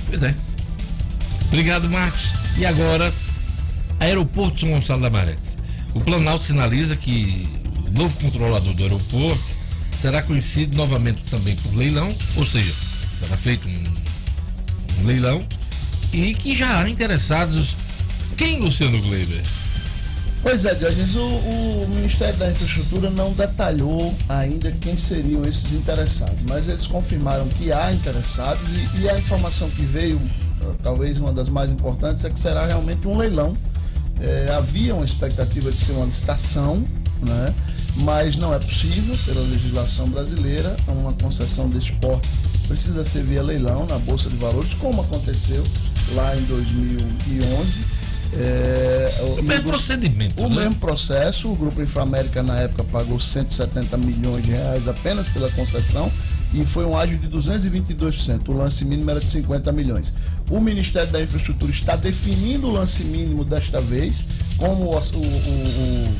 [0.09, 0.35] Pois é.
[1.49, 2.31] Obrigado, Marcos.
[2.57, 3.12] E agora,
[4.01, 5.35] Aeroporto São Gonçalo da Maré.
[5.95, 7.49] O Planalto sinaliza que
[7.89, 9.43] o novo controlador do aeroporto
[10.01, 12.72] será conhecido novamente também por leilão, ou seja,
[13.18, 15.43] será feito um, um leilão
[16.12, 17.74] e que já há interessados.
[18.36, 19.43] Quem, Luciano Gleiber?
[20.41, 26.41] Pois é, Diogenes, o, o, Ministério da Infraestrutura não detalhou ainda quem seriam esses interessados,
[26.47, 30.18] mas eles confirmaram que há interessados e, e a informação que veio,
[30.82, 33.53] talvez uma das mais importantes, é que será realmente um leilão.
[34.21, 36.83] É, havia uma expectativa de ser uma licitação,
[37.23, 37.55] né?
[37.97, 42.29] mas não é possível pela legislação brasileira, uma concessão deste porte
[42.69, 45.64] precisa ser via leilão na Bolsa de Valores, como aconteceu
[46.14, 47.99] lá em 2011
[48.33, 50.43] é, o, o mesmo procedimento.
[50.43, 50.57] O né?
[50.57, 51.51] mesmo processo.
[51.51, 56.11] O Grupo Inframérica, na época, pagou 170 milhões de reais apenas pela concessão
[56.53, 58.49] e foi um ágio de 222%.
[58.49, 60.12] O lance mínimo era de 50 milhões.
[60.51, 64.24] O Ministério da Infraestrutura está definindo o lance mínimo desta vez,
[64.57, 66.14] como o, o, o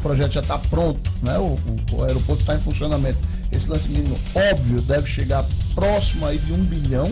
[0.00, 1.36] projeto já está pronto, né?
[1.38, 1.58] o,
[1.92, 3.18] o aeroporto está em funcionamento.
[3.50, 7.10] Esse lance mínimo, óbvio, deve chegar próximo aí de um bilhão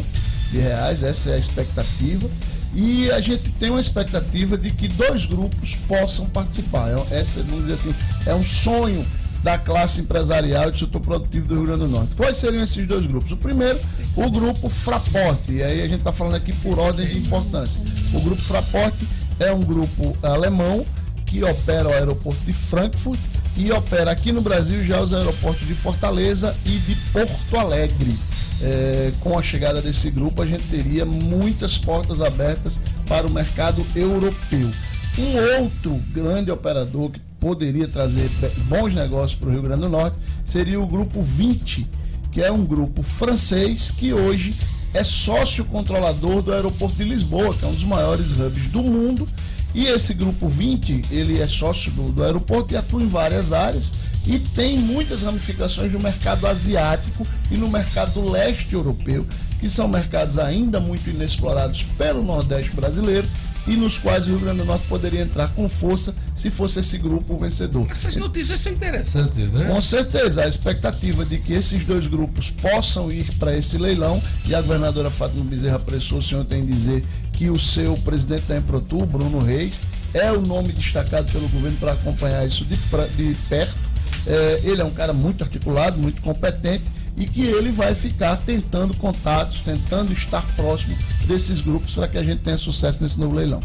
[0.50, 2.28] de reais, essa é a expectativa.
[2.74, 6.88] E a gente tem uma expectativa de que dois grupos possam participar.
[6.88, 7.94] É, essa, vamos dizer assim,
[8.26, 9.04] é um sonho
[9.42, 12.14] da classe empresarial e do setor produtivo do Rio Grande do Norte.
[12.14, 13.32] Quais seriam esses dois grupos?
[13.32, 13.80] O primeiro,
[14.16, 17.80] o grupo Fraporte, e aí a gente está falando aqui por ordem de importância.
[18.12, 19.06] O grupo Fraporte
[19.38, 20.84] é um grupo alemão
[21.26, 23.18] que opera o aeroporto de Frankfurt
[23.56, 28.14] e opera aqui no Brasil já os aeroportos de Fortaleza e de Porto Alegre
[28.62, 32.78] é, com a chegada desse grupo, a gente teria muitas portas abertas
[33.08, 34.70] para o mercado europeu.
[35.18, 38.30] Um outro grande operador que poderia trazer
[38.68, 41.86] bons negócios para o Rio Grande do Norte seria o Grupo 20,
[42.30, 44.54] que é um grupo francês que hoje
[44.92, 49.26] é sócio controlador do aeroporto de Lisboa, que é um dos maiores hubs do mundo.
[49.72, 53.92] E esse grupo 20, ele é sócio do, do aeroporto e atua em várias áreas
[54.26, 59.24] e tem muitas ramificações no mercado asiático e no mercado leste europeu,
[59.60, 63.28] que são mercados ainda muito inexplorados pelo Nordeste brasileiro
[63.66, 66.98] e nos quais o Rio Grande do Norte poderia entrar com força se fosse esse
[66.98, 67.86] grupo o vencedor.
[67.90, 69.66] Essas notícias são interessantes, né?
[69.66, 74.54] Com certeza, a expectativa de que esses dois grupos possam ir para esse leilão e
[74.54, 79.40] a governadora Fátima Bezerra apressou-se ontem em dizer que o seu presidente da Emprotur, Bruno
[79.40, 79.80] Reis,
[80.12, 82.76] é o nome destacado pelo governo para acompanhar isso de,
[83.16, 83.90] de perto
[84.26, 86.84] é, ele é um cara muito articulado, muito competente
[87.16, 90.96] e que ele vai ficar tentando contatos, tentando estar próximo
[91.26, 93.62] desses grupos para que a gente tenha sucesso nesse novo leilão.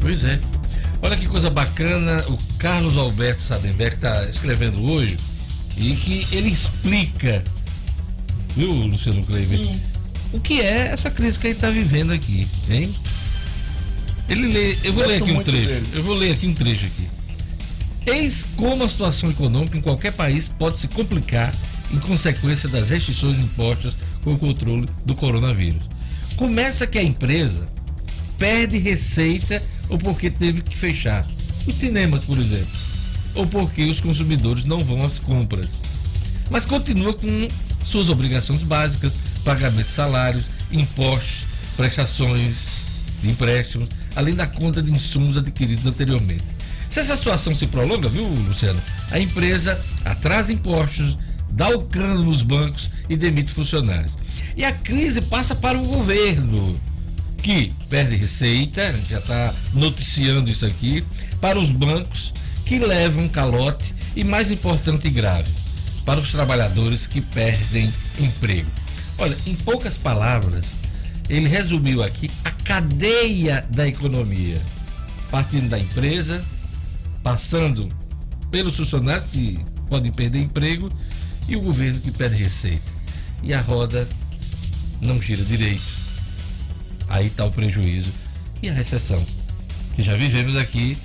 [0.00, 0.38] Pois é.
[1.02, 5.16] Olha que coisa bacana, o Carlos Alberto Sadenberg está escrevendo hoje
[5.76, 7.44] e que ele explica,
[8.56, 9.60] viu, Luciano Kleiber,
[10.32, 12.94] o que é essa crise que ele está vivendo aqui, hein?
[14.28, 15.86] Ele lê, eu vou Gosto ler aqui um trecho, dele.
[15.92, 17.08] eu vou ler aqui um trecho aqui.
[18.06, 21.52] Eis como a situação econômica em qualquer país pode se complicar
[21.92, 23.94] em consequência das restrições impostas
[24.24, 25.95] com o controle do coronavírus.
[26.36, 27.66] Começa que a empresa
[28.38, 31.26] perde receita ou porque teve que fechar.
[31.66, 32.86] Os cinemas, por exemplo.
[33.34, 35.68] ou porque os consumidores não vão às compras.
[36.50, 37.48] Mas continua com
[37.84, 41.44] suas obrigações básicas, pagamento de salários, impostos,
[41.76, 42.54] prestações
[43.20, 46.44] de empréstimos, além da conta de insumos adquiridos anteriormente.
[46.88, 48.80] Se essa situação se prolonga, viu, Luciano?
[49.10, 51.16] A empresa atrasa impostos,
[51.50, 54.12] dá o cano nos bancos e demite funcionários.
[54.56, 56.80] E a crise passa para o governo,
[57.42, 61.04] que perde receita, a gente já está noticiando isso aqui,
[61.42, 62.32] para os bancos,
[62.64, 65.50] que levam calote e, mais importante e grave,
[66.06, 68.70] para os trabalhadores que perdem emprego.
[69.18, 70.64] Olha, em poucas palavras,
[71.28, 74.60] ele resumiu aqui a cadeia da economia,
[75.30, 76.42] partindo da empresa,
[77.22, 77.88] passando
[78.50, 79.58] pelos funcionários que
[79.90, 80.90] podem perder emprego
[81.46, 82.96] e o governo que perde receita.
[83.42, 84.08] E a roda
[85.00, 85.82] não gira direito.
[87.08, 88.10] Aí está o prejuízo
[88.62, 89.22] e a recessão,
[89.94, 90.96] que já vivemos aqui,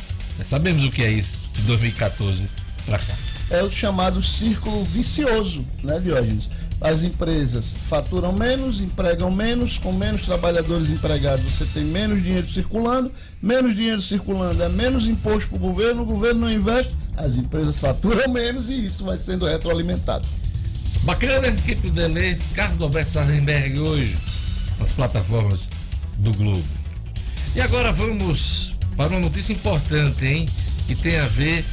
[0.46, 2.48] sabemos o que é isso de 2014
[2.86, 3.16] para cá.
[3.50, 6.50] É o chamado círculo vicioso, né, Diógenes?
[6.80, 13.12] As empresas faturam menos, empregam menos, com menos trabalhadores empregados você tem menos dinheiro circulando,
[13.40, 17.80] menos dinheiro circulando é menos imposto para o governo, o governo não investe, as empresas
[17.80, 20.26] faturam menos e isso vai sendo retroalimentado.
[21.04, 24.16] Bacana puder ler Carlos Alberto Sardenberg hoje
[24.80, 25.62] nas plataformas
[26.18, 26.64] do Globo.
[27.56, 30.48] E agora vamos para uma notícia importante, hein?
[30.88, 31.66] Que tem a ver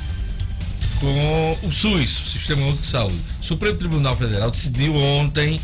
[0.99, 3.21] com o SUS, o Sistema Único de Saúde.
[3.41, 5.61] O Supremo Tribunal Federal decidiu ontem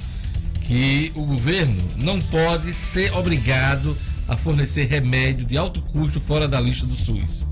[0.62, 3.96] que o governo não pode ser obrigado
[4.28, 7.44] a fornecer remédio de alto custo fora da lista do SUS.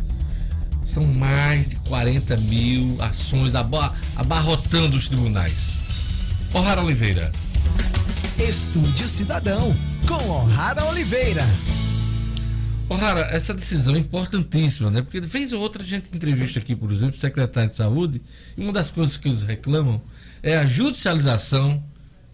[0.87, 5.72] São mais de 40 mil ações abarrotando os tribunais.
[6.55, 7.33] O'Hara Oliveira.
[8.39, 9.75] Estúdio Cidadão,
[10.07, 11.43] com O'Hara Oliveira.
[12.91, 15.01] O'Hara, essa decisão é importantíssima, né?
[15.01, 18.21] Porque vez ou outra a gente entrevista aqui, por exemplo, o secretário de saúde,
[18.55, 19.99] e uma das coisas que eles reclamam
[20.43, 21.83] é a judicialização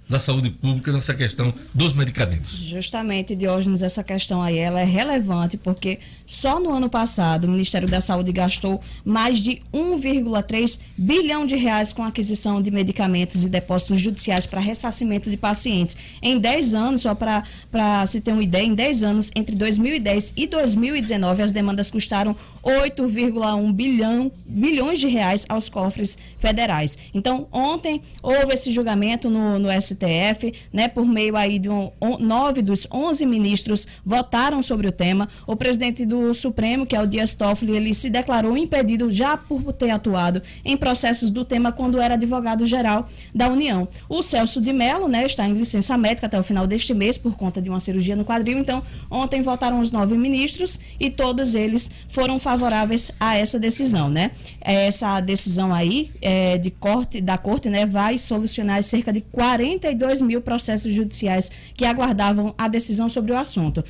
[0.08, 2.50] da saúde pública nessa questão dos medicamentos.
[2.50, 7.88] Justamente, Diógenes, essa questão aí ela é relevante porque só no ano passado o Ministério
[7.88, 14.00] da Saúde gastou mais de 1,3 bilhão de reais com aquisição de medicamentos e depósitos
[14.00, 15.96] judiciais para ressarcimento de pacientes.
[16.22, 20.46] Em 10 anos, só para se ter uma ideia, em 10 anos, entre 2010 e
[20.46, 26.96] 2019, as demandas custaram 8,1 bilhão, bilhões de reais aos cofres federais.
[27.12, 32.62] Então, ontem houve esse julgamento no, no STF né, por meio aí de um, nove
[32.62, 35.28] dos onze ministros votaram sobre o tema.
[35.46, 39.72] O presidente do Supremo, que é o Dias Toffoli, ele se declarou impedido já por
[39.72, 43.88] ter atuado em processos do tema quando era advogado-geral da União.
[44.08, 47.36] O Celso de Mello, né, está em licença médica até o final deste mês por
[47.36, 48.58] conta de uma cirurgia no quadril.
[48.58, 54.30] Então, ontem votaram os nove ministros e todos eles foram favoráveis a essa decisão, né?
[54.60, 60.20] Essa decisão aí é, de corte da corte, né, vai solucionar cerca de 40 32
[60.20, 63.84] mil processos judiciais que aguardavam a decisão sobre o assunto.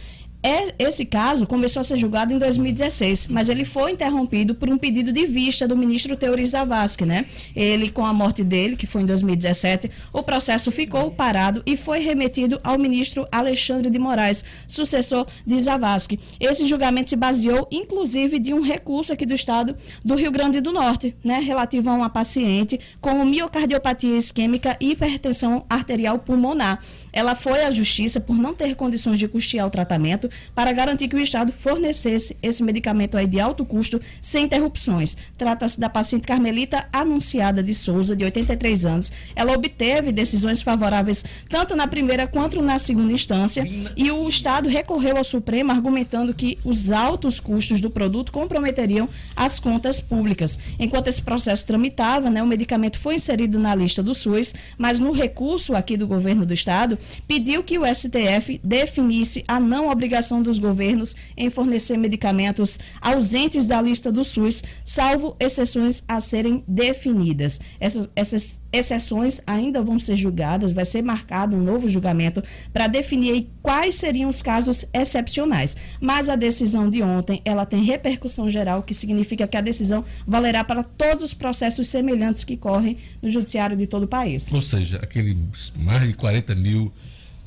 [0.48, 4.78] É, esse caso começou a ser julgado em 2016, mas ele foi interrompido por um
[4.78, 7.26] pedido de vista do ministro Teori Zavascki, né?
[7.54, 11.98] Ele, com a morte dele, que foi em 2017, o processo ficou parado e foi
[11.98, 16.18] remetido ao ministro Alexandre de Moraes, sucessor de Zavascki.
[16.40, 20.72] Esse julgamento se baseou, inclusive, de um recurso aqui do estado do Rio Grande do
[20.72, 21.40] Norte, né?
[21.40, 26.82] Relativo a uma paciente com miocardiopatia isquêmica e hipertensão arterial pulmonar
[27.12, 31.16] ela foi à justiça por não ter condições de custear o tratamento para garantir que
[31.16, 35.16] o Estado fornecesse esse medicamento aí de alto custo sem interrupções.
[35.36, 39.12] Trata-se da paciente Carmelita Anunciada de Souza, de 83 anos.
[39.34, 43.64] Ela obteve decisões favoráveis tanto na primeira quanto na segunda instância
[43.96, 49.58] e o Estado recorreu ao Supremo argumentando que os altos custos do produto comprometeriam as
[49.58, 50.58] contas públicas.
[50.78, 55.12] Enquanto esse processo tramitava, né, o medicamento foi inserido na lista do SUS, mas no
[55.12, 60.58] recurso aqui do governo do Estado, pediu que o STF definisse a não obrigação dos
[60.58, 67.60] governos em fornecer medicamentos ausentes da lista do SUS, salvo exceções a serem definidas.
[67.80, 72.42] Essas, essas exceções ainda vão ser julgadas, vai ser marcado um novo julgamento
[72.72, 75.76] para definir quais seriam os casos excepcionais.
[76.00, 80.62] Mas a decisão de ontem, ela tem repercussão geral, que significa que a decisão valerá
[80.62, 84.52] para todos os processos semelhantes que correm no judiciário de todo o país.
[84.52, 85.36] Ou seja, aqueles
[85.76, 86.92] mais de 40 mil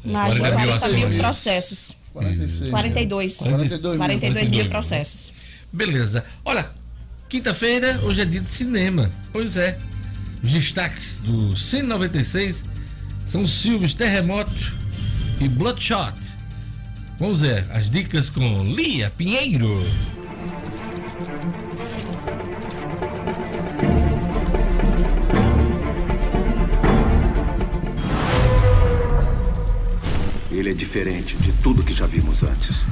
[0.03, 1.95] mais de 40 mil processos.
[2.13, 2.69] 46.
[2.69, 3.37] 42.
[3.37, 5.33] 42, 42 mil processos.
[5.71, 6.25] Beleza.
[6.43, 6.71] Olha,
[7.29, 9.09] quinta-feira, hoje é dia de cinema.
[9.31, 9.77] Pois é.
[10.43, 12.63] Os destaques do Cine 96
[13.27, 14.51] são os filmes Terremoto
[15.39, 16.15] e Bloodshot.
[17.19, 19.77] Vamos ver as dicas com Lia Pinheiro.
[30.69, 32.83] Diferente de tudo que já vimos antes.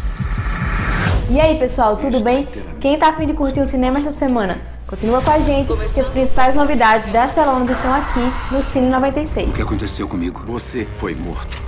[1.30, 2.47] E aí, pessoal, tudo bem?
[2.80, 4.59] Quem tá afim de curtir o cinema esta semana?
[4.88, 9.49] Continua com a gente, que as principais novidades das telonas estão aqui no Cine 96.
[9.49, 10.41] O que aconteceu comigo?
[10.47, 11.61] Você foi morto.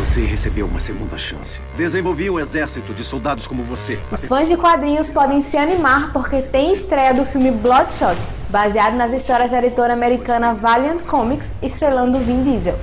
[0.00, 1.62] Você recebeu uma segunda chance.
[1.76, 3.98] Desenvolvi um exército de soldados como você.
[4.10, 8.16] Os fãs de quadrinhos podem se animar porque tem estreia do filme Bloodshot,
[8.50, 12.76] baseado nas histórias da editora americana Valiant Comics, estrelando Vin Diesel.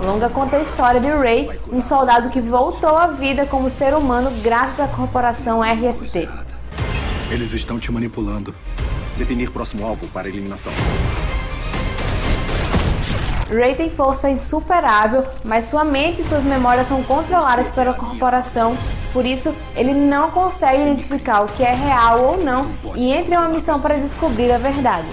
[0.00, 3.94] O longa conta a história de Ray, um soldado que voltou à vida como ser
[3.94, 6.28] humano graças à corporação RST.
[7.30, 8.54] Eles estão te manipulando.
[9.16, 10.72] Definir próximo alvo para eliminação.
[13.50, 18.76] Ray tem força insuperável, mas sua mente e suas memórias são controladas pela corporação,
[19.12, 23.38] por isso ele não consegue identificar o que é real ou não e entra em
[23.38, 25.06] uma missão para descobrir a verdade.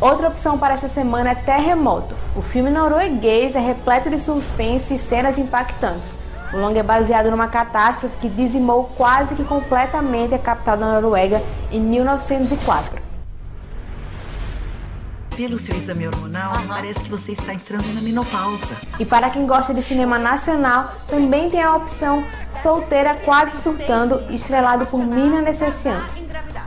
[0.00, 2.14] Outra opção para esta semana é Terremoto.
[2.36, 6.20] O filme norueguês é repleto de suspense e cenas impactantes.
[6.52, 11.42] O longa é baseado numa catástrofe que dizimou quase que completamente a capital da Noruega
[11.72, 13.02] em 1904.
[15.36, 18.76] Pelo seu exame hormonal, parece que você está entrando na menopausa.
[19.00, 22.22] E para quem gosta de cinema nacional, também tem a opção
[22.52, 26.04] Solteira Quase Surtando, estrelado por Mina Necessian.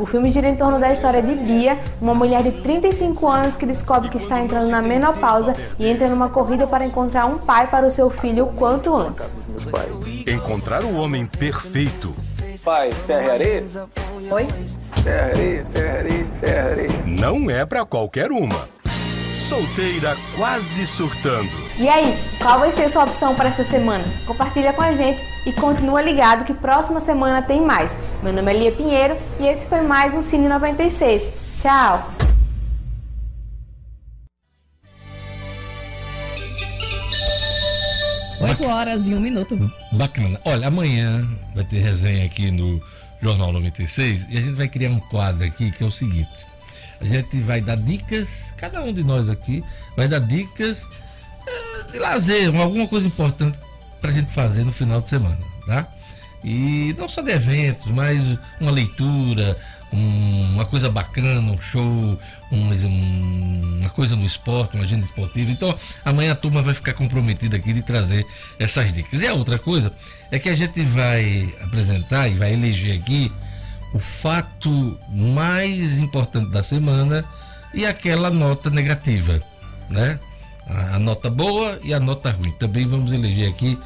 [0.02, 3.68] O filme gira em torno da história de Bia, uma mulher de 35 anos que
[3.68, 7.86] descobre que está entrando na menopausa e entra numa corrida para encontrar um pai para
[7.86, 9.40] o seu filho o quanto antes.
[10.26, 12.12] Encontrar o homem perfeito.
[12.66, 13.64] Pai, terra areia?
[14.32, 14.48] Oi?
[15.04, 17.04] Terra, areia, terra, areia, terra, areia.
[17.06, 18.68] Não é pra qualquer uma.
[19.48, 21.52] Solteira quase surtando.
[21.78, 24.04] E aí, qual vai ser sua opção para esta semana?
[24.26, 27.98] Compartilha com a gente e continua ligado que próxima semana tem mais.
[28.22, 31.34] Meu nome é Lia Pinheiro e esse foi mais um Cine 96.
[31.58, 32.12] Tchau!
[38.42, 39.58] Oito horas e um minuto.
[39.92, 40.40] Bacana.
[40.46, 42.82] Olha, amanhã vai ter resenha aqui no
[43.22, 46.46] Jornal 96 e a gente vai criar um quadro aqui que é o seguinte.
[47.00, 49.64] A gente vai dar dicas, cada um de nós aqui
[49.96, 50.88] vai dar dicas
[51.48, 53.58] eh, de lazer, alguma coisa importante
[54.02, 55.88] pra gente fazer no final de semana, tá?
[56.44, 58.20] E não só de eventos, mas
[58.60, 59.56] uma leitura,
[59.94, 62.18] um- uma coisa bacana, um show,
[62.52, 65.52] um- uma coisa no esporte, uma agenda esportiva.
[65.52, 68.26] Então, amanhã a turma vai ficar comprometida aqui de trazer
[68.58, 69.22] essas dicas.
[69.22, 69.94] E a outra coisa
[70.32, 73.32] é que a gente vai apresentar e vai eleger aqui
[73.94, 77.24] o fato mais importante da semana
[77.74, 79.40] e aquela nota negativa,
[79.90, 80.20] né?
[80.72, 82.52] A, nota boa e a nota ruim.
[82.54, 83.78] Também vamos eleger aqui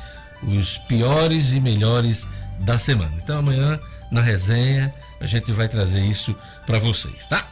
[0.43, 2.27] os piores e melhores
[2.59, 3.13] da semana.
[3.23, 3.79] Então amanhã
[4.11, 7.45] na resenha a gente vai trazer isso para vocês, tá?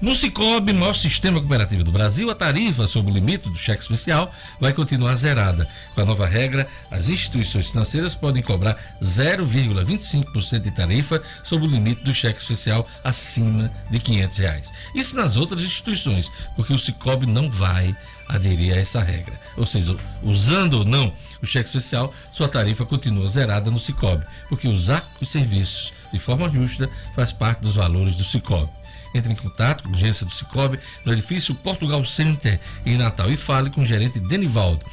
[0.00, 4.32] No Cicobi, maior sistema cooperativo do Brasil, a tarifa sobre o limite do cheque especial
[4.60, 5.68] vai continuar zerada.
[5.92, 12.04] Com a nova regra, as instituições financeiras podem cobrar 0,25% de tarifa sobre o limite
[12.04, 14.72] do cheque especial acima de 500 reais.
[14.94, 17.96] Isso nas outras instituições, porque o Cicobi não vai
[18.28, 19.34] aderir a essa regra.
[19.56, 24.68] Ou seja, usando ou não o cheque especial, sua tarifa continua zerada no Cicobi, porque
[24.68, 28.77] usar os serviços de forma justa faz parte dos valores do Cicobi.
[29.14, 33.36] Entre em contato com a agência do Cicobi no edifício Portugal Center em Natal e
[33.36, 34.84] fale com o gerente Denivaldo.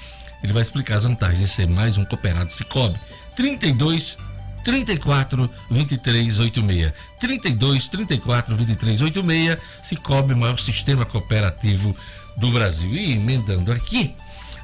[0.44, 3.00] Ele vai explicar as vantagens de ser mais um cooperado Cicobi.
[3.36, 4.18] 32
[4.64, 6.94] 34 23 86.
[7.20, 9.58] 32 34 23 86.
[9.84, 11.96] Cicobi, maior sistema cooperativo
[12.38, 12.94] do Brasil.
[12.94, 14.16] E emendando aqui,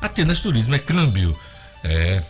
[0.01, 1.37] Atenas Turismo é câmbio.
[1.83, 2.23] É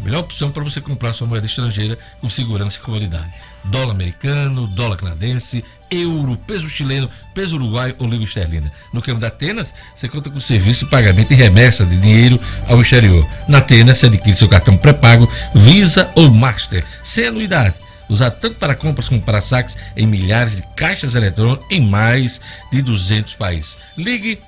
[0.00, 3.32] melhor opção para você comprar sua moeda estrangeira com segurança e comodidade.
[3.64, 8.72] Dólar americano, dólar canadense, euro, peso chileno, peso uruguaio ou língua esterlina.
[8.92, 12.80] No câmbio da Atenas, você conta com serviço de pagamento e remessa de dinheiro ao
[12.80, 13.28] exterior.
[13.46, 17.74] Na Atenas, você adquire seu cartão pré-pago Visa ou Master, sem anuidade.
[18.08, 22.40] Usado tanto para compras como para saques em milhares de caixas eletrônicas em mais
[22.72, 23.76] de 200 países.
[23.96, 24.38] Ligue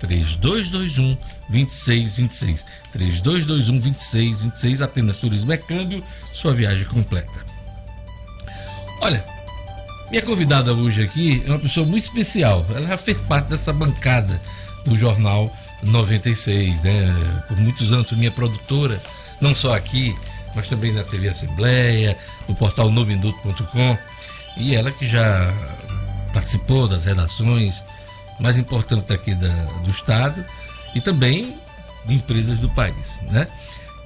[0.00, 1.16] 3221
[1.48, 2.66] 2626.
[2.92, 4.82] 3221 2626.
[4.82, 6.04] Atenas Turismo é câmbio,
[6.34, 7.47] sua viagem completa.
[9.00, 9.24] Olha,
[10.10, 12.64] minha convidada hoje aqui é uma pessoa muito especial.
[12.70, 14.40] Ela já fez parte dessa bancada
[14.84, 17.14] do Jornal 96, né?
[17.46, 19.00] Por muitos anos minha produtora,
[19.40, 20.16] não só aqui,
[20.54, 22.16] mas também na TV Assembleia,
[22.48, 23.96] no portal nominuto.com.
[24.56, 25.52] E ela que já
[26.32, 27.82] participou das redações
[28.40, 30.44] mais importantes aqui da- do Estado
[30.94, 31.54] e também
[32.06, 33.46] de empresas do país, né?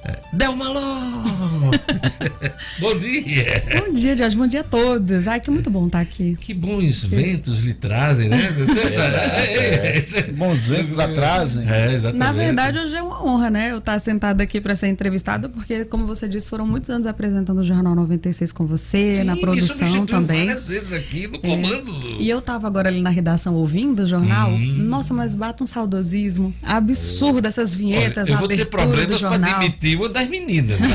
[0.05, 1.79] É, Delma Lopes.
[2.79, 3.63] Bom dia.
[3.85, 4.35] Bom dia, Jorge.
[4.35, 5.27] Bom dia a todos.
[5.29, 6.37] Ai, que muito bom estar aqui.
[6.41, 8.37] Que bons ventos lhe trazem, né?
[10.35, 11.69] Bons ventos atrasem.
[11.69, 12.17] É, exatamente.
[12.19, 13.71] Na verdade, hoje é uma honra, né?
[13.71, 17.59] Eu estar sentada aqui para ser entrevistada, porque, como você disse, foram muitos anos apresentando
[17.59, 20.47] o Jornal 96 com você, Sim, na produção também.
[20.47, 21.39] várias vezes aqui no É.
[21.39, 21.93] comando.
[21.93, 24.49] do- E eu tava agora ali na redação ouvindo o jornal.
[24.51, 24.75] Hum.
[24.79, 26.53] Nossa, mas bata um saudosismo.
[26.61, 29.59] Absurdo essas vinhetas Olha, eu na vou ter abertura do problemas para jornal.
[29.59, 30.79] demitir uma das meninas.
[30.79, 30.87] Né?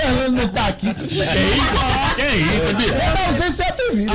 [0.00, 0.94] Gelando não tá aqui.
[0.94, 1.24] Que isso?
[2.16, 2.92] Que isso, bicho?
[2.92, 4.12] Toda ausência é atrevida.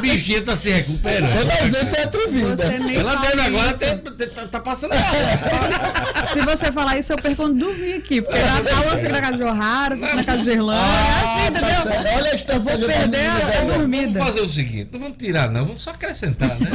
[0.00, 1.30] A bichinha tá se recuperando.
[1.30, 2.56] É atrevida.
[2.56, 3.78] Você nem Ela fala mesmo agora isso.
[3.98, 6.26] tá, tá- tá passando mal.
[6.32, 8.22] Se você falar isso, eu perco onde dormir aqui.
[8.22, 10.82] Porque Natal eu fico na casa de O'Hara, fico na casa de Gerlândia.
[10.82, 11.82] é assim, tá entendeu?
[11.82, 12.16] certo.
[12.16, 14.12] Olha a Vou das perder a dormida.
[14.12, 16.70] Vamos fazer o seguinte: não vamos tirar, não, vamos só acrescentar, né?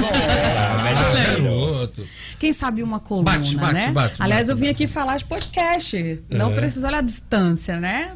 [0.83, 2.07] melhor, garoto.
[2.39, 3.91] Quem sabe uma coluna, Bate, bate, né?
[3.91, 6.21] bate, Aliás, bate, eu vim aqui falar de podcast.
[6.29, 6.55] Não É.
[6.55, 8.11] precisa olhar a distância, né?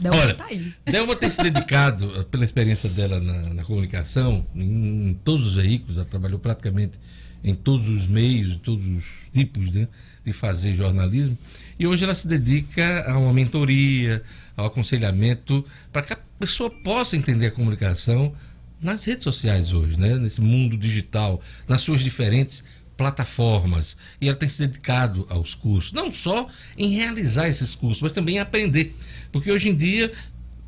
[0.00, 0.72] Deu Olha, tá aí.
[0.86, 5.98] Delma tem se dedicado, pela experiência dela na, na comunicação, em, em todos os veículos,
[5.98, 6.98] ela trabalhou praticamente
[7.44, 9.88] em todos os meios, em todos os tipos né,
[10.24, 11.36] de fazer jornalismo,
[11.78, 14.22] e hoje ela se dedica a uma mentoria,
[14.56, 18.32] ao aconselhamento, para que a pessoa possa entender a comunicação
[18.80, 22.64] nas redes sociais hoje, né, nesse mundo digital, nas suas diferentes
[22.96, 23.96] plataformas.
[24.20, 28.36] E ela tem se dedicado aos cursos, não só em realizar esses cursos, mas também
[28.36, 28.96] em aprender.
[29.30, 30.12] Porque hoje em dia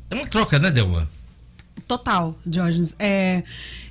[0.09, 1.09] é uma troca, né, Delma?
[1.87, 2.95] Total, Diógenes.
[2.97, 3.43] É,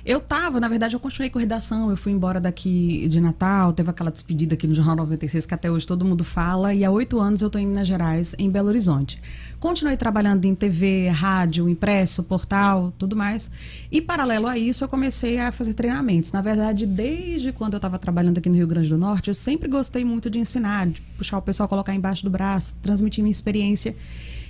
[0.05, 1.89] eu tava, na verdade, eu continuei com redação.
[1.89, 5.71] Eu fui embora daqui de Natal, teve aquela despedida aqui no Jornal 96, que até
[5.71, 6.73] hoje todo mundo fala.
[6.73, 9.21] E há oito anos eu estou em Minas Gerais, em Belo Horizonte.
[9.59, 13.49] Continuei trabalhando em TV, rádio, impresso, portal, tudo mais.
[13.89, 16.31] E, paralelo a isso, eu comecei a fazer treinamentos.
[16.31, 19.69] Na verdade, desde quando eu estava trabalhando aqui no Rio Grande do Norte, eu sempre
[19.69, 23.95] gostei muito de ensinar, de puxar o pessoal, colocar embaixo do braço, transmitir minha experiência.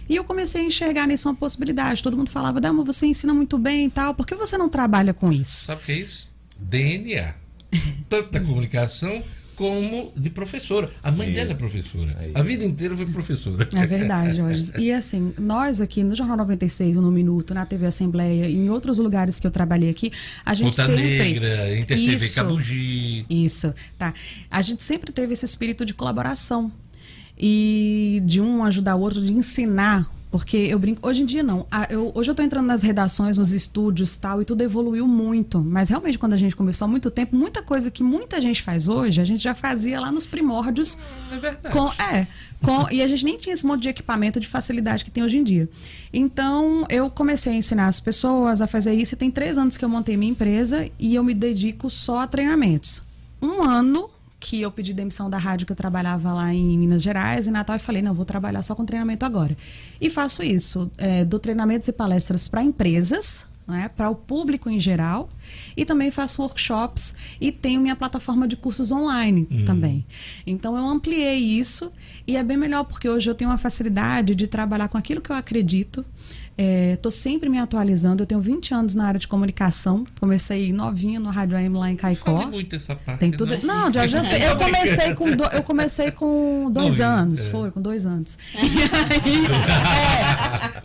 [0.08, 2.04] E eu comecei a enxergar nisso uma possibilidade.
[2.04, 5.14] Todo mundo falava, Dama, você ensina muito bem e tal, por que você não trabalha
[5.14, 5.66] com isso?
[5.66, 6.30] Sabe o que é isso?
[6.60, 7.34] DNA.
[8.08, 9.24] Tanto da comunicação
[9.56, 10.90] como de professora.
[11.02, 12.16] A mãe dela é professora.
[12.34, 13.68] A vida inteira foi professora.
[13.74, 14.72] É verdade, Jorge.
[14.78, 18.98] E assim, nós aqui no Jornal 96, no Minuto, na TV Assembleia e em outros
[18.98, 20.12] lugares que eu trabalhei aqui,
[20.46, 21.18] a gente Ponta sempre.
[21.18, 22.36] Negra, InterTV Isso.
[22.36, 23.26] Cabugi.
[23.30, 24.14] Isso, tá.
[24.52, 26.72] A gente sempre teve esse espírito de colaboração
[27.38, 30.10] e de um ajudar o outro, de ensinar.
[30.32, 31.66] Porque eu brinco, hoje em dia não.
[31.72, 35.62] Ah, eu- hoje eu estou entrando nas redações, nos estúdios tal, e tudo evoluiu muito.
[35.62, 38.90] Mas realmente, quando a gente começou há muito tempo, muita coisa que muita gente faz
[38.90, 40.98] hoje, a gente já fazia lá nos primórdios.
[41.32, 41.74] É verdade.
[41.74, 42.28] Com, é,
[42.62, 45.38] com, e a gente nem tinha esse monte de equipamento de facilidade que tem hoje
[45.38, 45.70] em dia.
[46.12, 49.86] Então, eu comecei a ensinar as pessoas a fazer isso, e tem três anos que
[49.86, 53.02] eu montei minha empresa e eu me dedico só a treinamentos.
[53.42, 54.10] Um ano
[54.46, 57.76] que eu pedi demissão da rádio que eu trabalhava lá em Minas Gerais, em Natal,
[57.76, 59.58] e falei, não, vou trabalhar só com treinamento agora.
[60.00, 64.80] E faço isso, é, dou treinamentos e palestras para empresas, né, para o público em
[64.80, 65.30] geral,
[65.76, 69.66] e também faço workshops e tenho minha plataforma de cursos online Hum.
[69.66, 70.06] também.
[70.46, 71.92] Então eu ampliei isso
[72.28, 75.32] e é bem melhor porque hoje eu tenho uma facilidade de trabalhar com aquilo que
[75.32, 76.06] eu acredito.
[76.58, 78.24] Estou sempre me atualizando.
[78.24, 80.06] Eu tenho 20 anos na área de comunicação.
[80.22, 82.38] Comecei novinha no Rádio AM lá em Caicó.
[82.40, 83.20] Fale muito essa parte.
[83.20, 83.58] Tem tudo.
[83.62, 84.48] Não, já, já sei.
[84.48, 87.46] Eu comecei com, do- eu comecei com dois Novinha, anos.
[87.46, 87.50] é.
[87.50, 88.38] Foi, com dois anos.
[88.56, 89.46] E aí,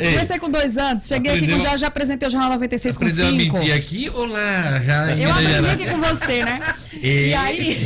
[0.00, 1.06] é, comecei com dois anos.
[1.06, 3.58] Cheguei aqui, Aprendeu- com, já, já apresentei o Jornal 96 com Aprendeu a cinco.
[3.58, 6.60] mentir aqui ou lá já Eu aprendi aqui com você, né?
[6.94, 7.78] E- E aí.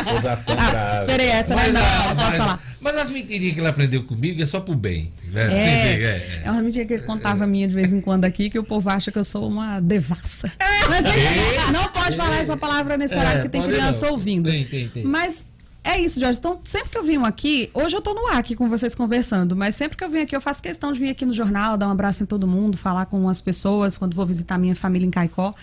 [0.00, 1.62] Acusação Ah, esperei essa, né?
[1.64, 2.60] Mas, Não, a- não posso mas- falar.
[2.80, 5.12] mas as mentirinhas que ele aprendeu comigo é só pro bem.
[5.32, 5.46] Né?
[5.46, 6.42] Vê, É, é.
[6.44, 8.88] é uma mentira que ele contava minha de vez em quando aqui, que o povo
[8.90, 10.50] acha que eu sou uma devassa.
[10.88, 14.12] Mas enfim, não pode falar essa palavra nesse É, horário que tem criança não.
[14.12, 14.48] ouvindo.
[14.50, 15.04] Tem, tem, tem.
[15.04, 15.46] Mas
[15.88, 16.38] é isso, Jorge.
[16.38, 19.56] Então, sempre que eu venho aqui, hoje eu tô no ar aqui com vocês conversando,
[19.56, 21.88] mas sempre que eu venho aqui, eu faço questão de vir aqui no jornal, dar
[21.88, 25.10] um abraço em todo mundo, falar com as pessoas quando vou visitar minha família em
[25.10, 25.54] Caicó.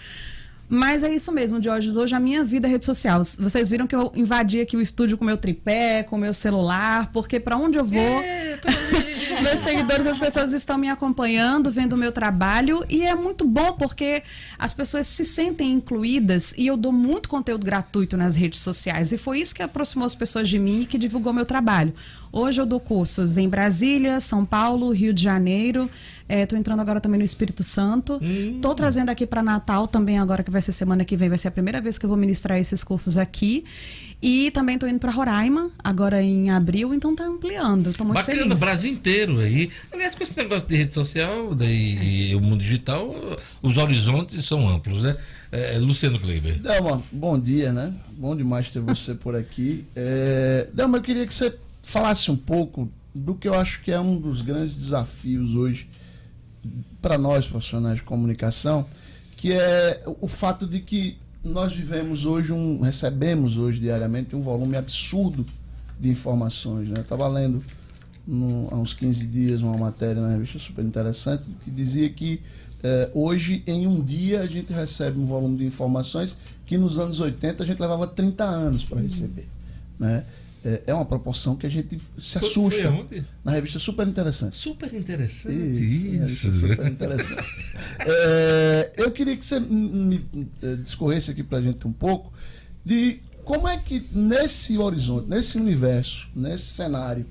[0.68, 1.96] Mas é isso mesmo, Jorge.
[1.96, 3.22] Hoje a minha vida é rede social.
[3.24, 7.40] Vocês viram que eu invadi aqui o estúdio com meu tripé, com meu celular, porque
[7.40, 8.22] para onde eu vou,
[9.44, 13.74] meus seguidores, as pessoas estão me acompanhando, vendo o meu trabalho e é muito bom
[13.74, 14.24] porque
[14.58, 19.18] as pessoas se sentem incluídas e eu dou muito conteúdo gratuito nas redes sociais e
[19.18, 21.94] foi isso que aproximou as pessoas de mim e que divulgou meu trabalho.
[22.32, 25.90] Hoje eu dou cursos em Brasília, São Paulo, Rio de Janeiro.
[26.28, 28.20] Estou entrando agora também no Espírito Santo.
[28.22, 31.50] Estou trazendo aqui para Natal também agora que vai ser semana que vem, vai ser
[31.50, 33.64] a primeira vez que eu vou ministrar esses cursos aqui.
[34.22, 37.92] E também estou indo para Roraima, agora em abril, então tá ampliando.
[37.92, 38.58] Estou muito Bacana, feliz.
[38.58, 39.70] o Brasil inteiro aí.
[39.92, 43.14] Aliás, com esse negócio de rede social daí, e o mundo digital,
[43.62, 45.16] os horizontes são amplos, né?
[45.52, 46.60] É, Luciano Kleber.
[46.60, 47.94] Delma, bom dia, né?
[48.18, 49.86] Bom demais ter você por aqui.
[49.96, 54.00] É, Delma, eu queria que você falasse um pouco do que eu acho que é
[54.00, 55.88] um dos grandes desafios hoje
[57.06, 58.84] para nós profissionais de comunicação,
[59.38, 64.76] que é o fato de que nós vivemos hoje um, recebemos hoje diariamente um volume
[64.76, 65.46] absurdo
[66.00, 67.02] de informações, né?
[67.02, 67.64] Estava lendo
[68.26, 72.42] no, há uns 15 dias uma matéria na revista super interessante que dizia que
[72.82, 76.36] eh, hoje em um dia a gente recebe um volume de informações
[76.66, 79.48] que nos anos 80 a gente levava 30 anos para receber,
[80.00, 80.26] né?
[80.68, 82.82] É, é uma proporção que a gente se assusta.
[83.44, 84.58] Na revista super interessante.
[84.58, 85.54] Super interessante.
[85.56, 86.54] Isso, Isso.
[86.60, 87.46] super interessante.
[88.08, 90.26] É, eu queria que você me
[90.64, 92.32] eh, discorresse aqui pra gente um pouco
[92.84, 97.26] de como é que nesse horizonte, nesse universo, nesse cenário,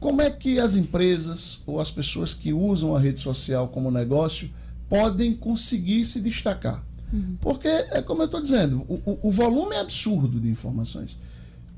[0.00, 4.50] como é que as empresas ou as pessoas que usam a rede social como negócio
[4.88, 6.84] podem conseguir se destacar?
[7.40, 11.16] Porque, é como eu estou dizendo, o- o volume é absurdo de informações.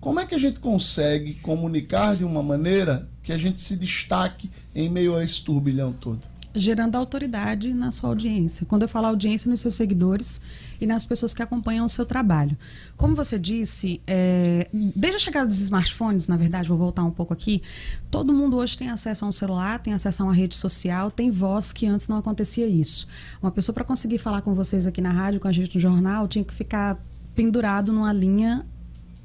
[0.00, 4.50] Como é que a gente consegue comunicar de uma maneira que a gente se destaque
[4.74, 6.30] em meio a esse turbilhão todo?
[6.54, 8.66] gerando autoridade na sua audiência.
[8.66, 10.40] Quando eu falo audiência, nos seus seguidores
[10.80, 12.56] e nas pessoas que acompanham o seu trabalho.
[12.96, 17.32] Como você disse, é, desde a chegada dos smartphones, na verdade, vou voltar um pouco
[17.32, 17.62] aqui,
[18.10, 21.30] todo mundo hoje tem acesso a um celular, tem acesso a uma rede social, tem
[21.30, 23.06] voz que antes não acontecia isso.
[23.40, 26.26] Uma pessoa para conseguir falar com vocês aqui na rádio, com a gente no jornal,
[26.26, 26.98] tinha que ficar
[27.34, 28.66] pendurado numa linha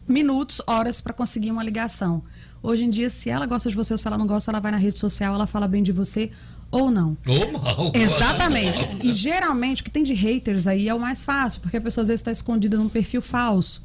[0.07, 2.23] minutos, horas para conseguir uma ligação.
[2.61, 4.71] Hoje em dia, se ela gosta de você ou se ela não gosta, ela vai
[4.71, 6.31] na rede social, ela fala bem de você
[6.71, 7.17] ou não.
[7.27, 7.91] Ou mal.
[7.93, 8.85] Exatamente.
[9.03, 12.01] E geralmente o que tem de haters aí é o mais fácil, porque a pessoa
[12.01, 13.83] às vezes está escondida num perfil falso.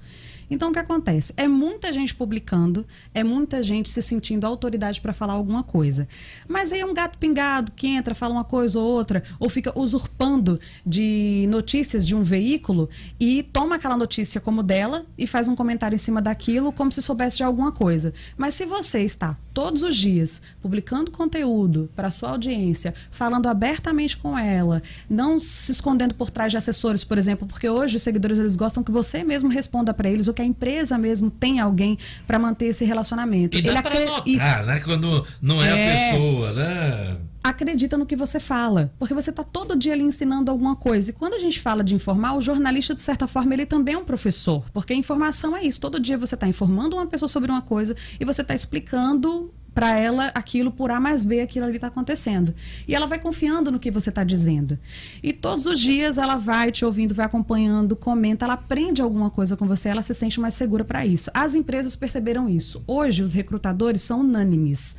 [0.51, 1.33] Então o que acontece?
[1.37, 2.85] É muita gente publicando,
[3.15, 6.09] é muita gente se sentindo autoridade para falar alguma coisa.
[6.49, 9.79] Mas aí é um gato pingado que entra, fala uma coisa ou outra, ou fica
[9.79, 12.89] usurpando de notícias de um veículo
[13.19, 17.01] e toma aquela notícia como dela e faz um comentário em cima daquilo como se
[17.01, 18.13] soubesse de alguma coisa.
[18.37, 24.39] Mas se você está todos os dias publicando conteúdo para sua audiência, falando abertamente com
[24.39, 28.57] ela, não se escondendo por trás de assessores, por exemplo, porque hoje os seguidores eles
[28.57, 32.39] gostam que você mesmo responda para eles ou que a empresa mesmo tenha alguém para
[32.39, 33.57] manter esse relacionamento.
[33.59, 34.63] E dá Ele acre- notar, Isso.
[34.65, 34.81] né?
[34.81, 36.09] Quando não é, É.
[36.09, 37.17] a pessoa, né?
[37.43, 41.09] acredita no que você fala, porque você está todo dia ali ensinando alguma coisa.
[41.09, 43.99] E quando a gente fala de informar, o jornalista, de certa forma, ele também é
[43.99, 45.81] um professor, porque informação é isso.
[45.81, 49.99] Todo dia você está informando uma pessoa sobre uma coisa e você está explicando para
[49.99, 52.55] ela aquilo por A mais B, aquilo ali está acontecendo.
[52.87, 54.79] E ela vai confiando no que você está dizendo.
[55.23, 59.57] E todos os dias ela vai te ouvindo, vai acompanhando, comenta, ela aprende alguma coisa
[59.57, 61.31] com você, ela se sente mais segura para isso.
[61.33, 62.83] As empresas perceberam isso.
[62.87, 64.97] Hoje, os recrutadores são unânimes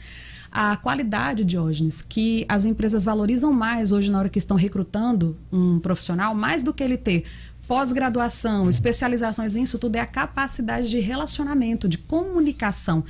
[0.51, 5.80] a qualidade, Diógenes, que as empresas valorizam mais hoje na hora que estão recrutando um
[5.80, 7.24] profissional, mais do que ele ter
[7.72, 13.01] pós-graduação, especializações nisso tudo, é a capacidade de relacionamento, de comunicação.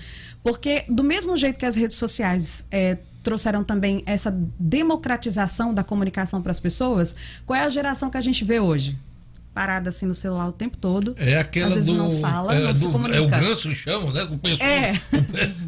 [0.44, 6.44] Porque, do mesmo jeito que as redes sociais eh, trouxeram também essa democratização da comunicação
[6.44, 8.96] para as pessoas, qual é a geração que a gente vê hoje?
[9.54, 11.14] Parada assim no celular o tempo todo.
[11.18, 11.96] É aquela Às vezes do.
[11.98, 14.28] não fala, é, não do- é o ganso chama, né?
[14.60, 14.94] É.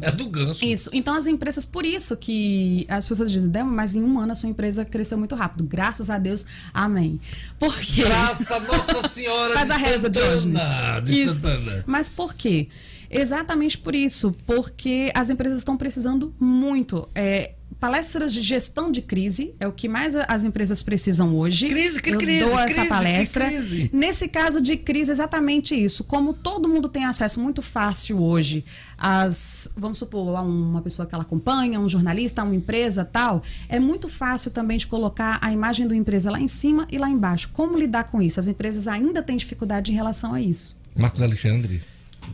[0.00, 0.64] É do ganso.
[0.64, 0.88] Isso.
[0.92, 4.34] Então as empresas, por isso que as pessoas dizem, Dema, mas em um ano a
[4.34, 5.64] sua empresa cresceu muito rápido.
[5.64, 7.20] Graças a Deus, amém.
[7.58, 8.02] Porque.
[8.04, 11.34] Graças a Nossa Senhora Faz de a reza, Santana, de Isso.
[11.40, 11.84] Santana.
[11.86, 12.68] Mas por quê?
[13.10, 14.34] Exatamente por isso.
[14.46, 17.06] Porque as empresas estão precisando muito.
[17.14, 17.52] É,
[17.84, 21.68] palestras de gestão de crise é o que mais as empresas precisam hoje.
[21.68, 23.46] Crise, que Eu crise, dou crise, essa que palestra.
[23.46, 23.90] crise.
[23.92, 26.02] Nesse caso de crise, exatamente isso.
[26.02, 28.64] Como todo mundo tem acesso muito fácil hoje
[28.96, 33.78] às, vamos supor, a uma pessoa que ela acompanha, um jornalista, uma empresa tal, é
[33.78, 37.50] muito fácil também de colocar a imagem da empresa lá em cima e lá embaixo.
[37.52, 38.40] Como lidar com isso?
[38.40, 40.74] As empresas ainda têm dificuldade em relação a isso.
[40.96, 41.82] Marcos Alexandre.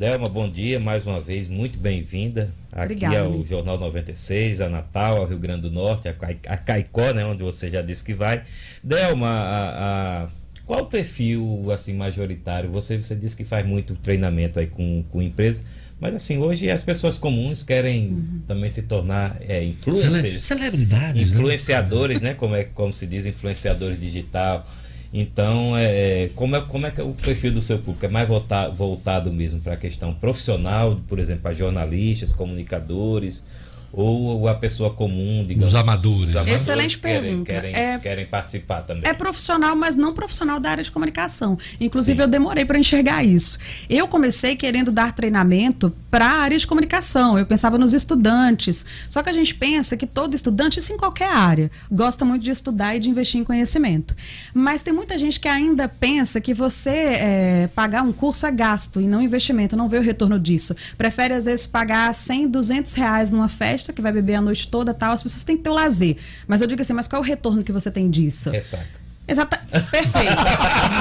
[0.01, 3.47] Delma, bom dia mais uma vez, muito bem-vinda aqui Obrigada, ao amigo.
[3.47, 6.15] Jornal 96, a Natal, ao Rio Grande do Norte, a,
[6.47, 8.43] a Caicó, né, onde você já disse que vai.
[8.83, 10.29] Delma, a- a-
[10.65, 12.71] qual o perfil assim majoritário?
[12.71, 15.67] Você, você disse que faz muito treinamento aí com, com empresas,
[16.01, 18.41] mas assim, hoje as pessoas comuns querem Uhum.
[18.47, 20.15] também se tornar é, influencers.
[20.23, 21.29] Cele- celebridades, né?
[21.29, 22.33] Influenciadores, né?
[22.33, 24.67] Como, é, como se diz, influenciadores digital.
[25.13, 28.07] Então, é, como, é, como é que é o perfil do seu público?
[28.07, 33.45] É mais voltado, voltado mesmo para a questão profissional, por exemplo, para jornalistas, comunicadores,
[33.93, 35.75] ou a pessoa comum, digamos.
[35.75, 36.29] Os amadores.
[36.31, 37.53] os amadores Excelente querem, pergunta.
[37.53, 39.03] Querem, É- querem participar também.
[39.09, 41.59] É profissional, mas não profissional da área de comunicação.
[41.81, 43.59] Inclusive, eu demorei para enxergar isso.
[43.89, 47.39] Eu comecei querendo dar treinamento para a área de comunicação.
[47.39, 48.85] Eu pensava nos estudantes.
[49.09, 52.51] Só que a gente pensa que todo estudante, isso em qualquer área, gosta muito de
[52.51, 54.15] estudar e de investir em conhecimento.
[54.53, 59.01] Mas tem muita gente que ainda pensa que você é, pagar um curso é gasto
[59.01, 60.75] e não investimento, não vê o retorno disso.
[60.99, 64.93] Prefere, às vezes, pagar 100, 200 reais numa festa, que vai beber a noite toda
[64.93, 65.13] tal.
[65.13, 66.17] As pessoas têm que ter o lazer.
[66.47, 68.51] Mas eu digo assim, mas qual é o retorno que você tem disso?
[68.51, 69.10] Ressaca.
[69.31, 69.59] Exata,
[69.91, 70.43] perfeito.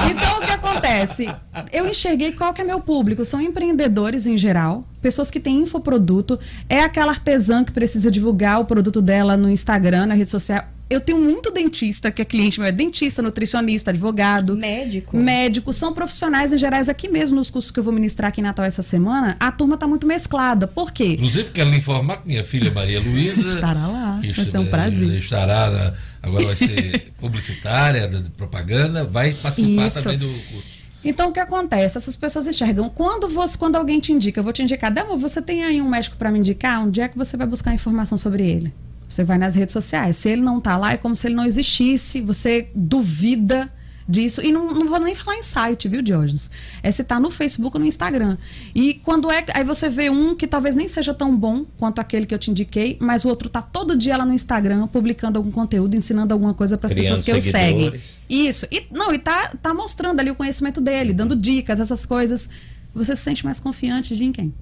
[0.08, 1.28] Então o que acontece?
[1.72, 3.24] Eu enxerguei qual que é meu público.
[3.24, 6.38] São empreendedores em geral, pessoas que têm infoproduto,
[6.68, 10.64] é aquela artesã que precisa divulgar o produto dela no Instagram, na rede social.
[10.88, 14.56] Eu tenho muito dentista que é cliente meu, é dentista, nutricionista, advogado.
[14.56, 15.16] Médico.
[15.16, 18.44] Médico, são profissionais em gerais aqui mesmo nos cursos que eu vou ministrar aqui em
[18.44, 19.36] Natal essa semana.
[19.38, 20.66] A turma está muito mesclada.
[20.66, 21.12] Por quê?
[21.12, 23.48] Inclusive, quero lhe informar que minha filha Maria Luísa.
[23.48, 25.18] Estará lá, vai ser um est- prazer.
[25.18, 25.92] Estará, na-
[26.22, 30.02] agora vai ser publicitária, de propaganda, vai participar Isso.
[30.02, 30.80] também do curso.
[31.02, 31.96] Então, o que acontece?
[31.96, 32.88] Essas pessoas enxergam.
[32.90, 35.88] Quando, você, quando alguém te indica, eu vou te indicar, Delma, você tem aí um
[35.88, 36.82] médico para me indicar?
[36.84, 38.72] Onde é que você vai buscar informação sobre ele?
[39.08, 40.18] Você vai nas redes sociais.
[40.18, 42.20] Se ele não tá lá, é como se ele não existisse.
[42.20, 43.70] Você duvida
[44.10, 44.40] disso.
[44.44, 46.50] E não, não vou nem falar em site, viu, Diógenes?
[46.82, 48.36] É se tá no Facebook ou no Instagram.
[48.74, 49.44] E quando é.
[49.54, 52.50] Aí você vê um que talvez nem seja tão bom quanto aquele que eu te
[52.50, 56.54] indiquei, mas o outro tá todo dia lá no Instagram publicando algum conteúdo, ensinando alguma
[56.54, 57.92] coisa para as pessoas que eu seguem.
[58.28, 58.66] Isso.
[58.70, 62.48] E, não, e tá, tá mostrando ali o conhecimento dele, dando dicas, essas coisas.
[62.94, 64.52] Você se sente mais confiante de em quem?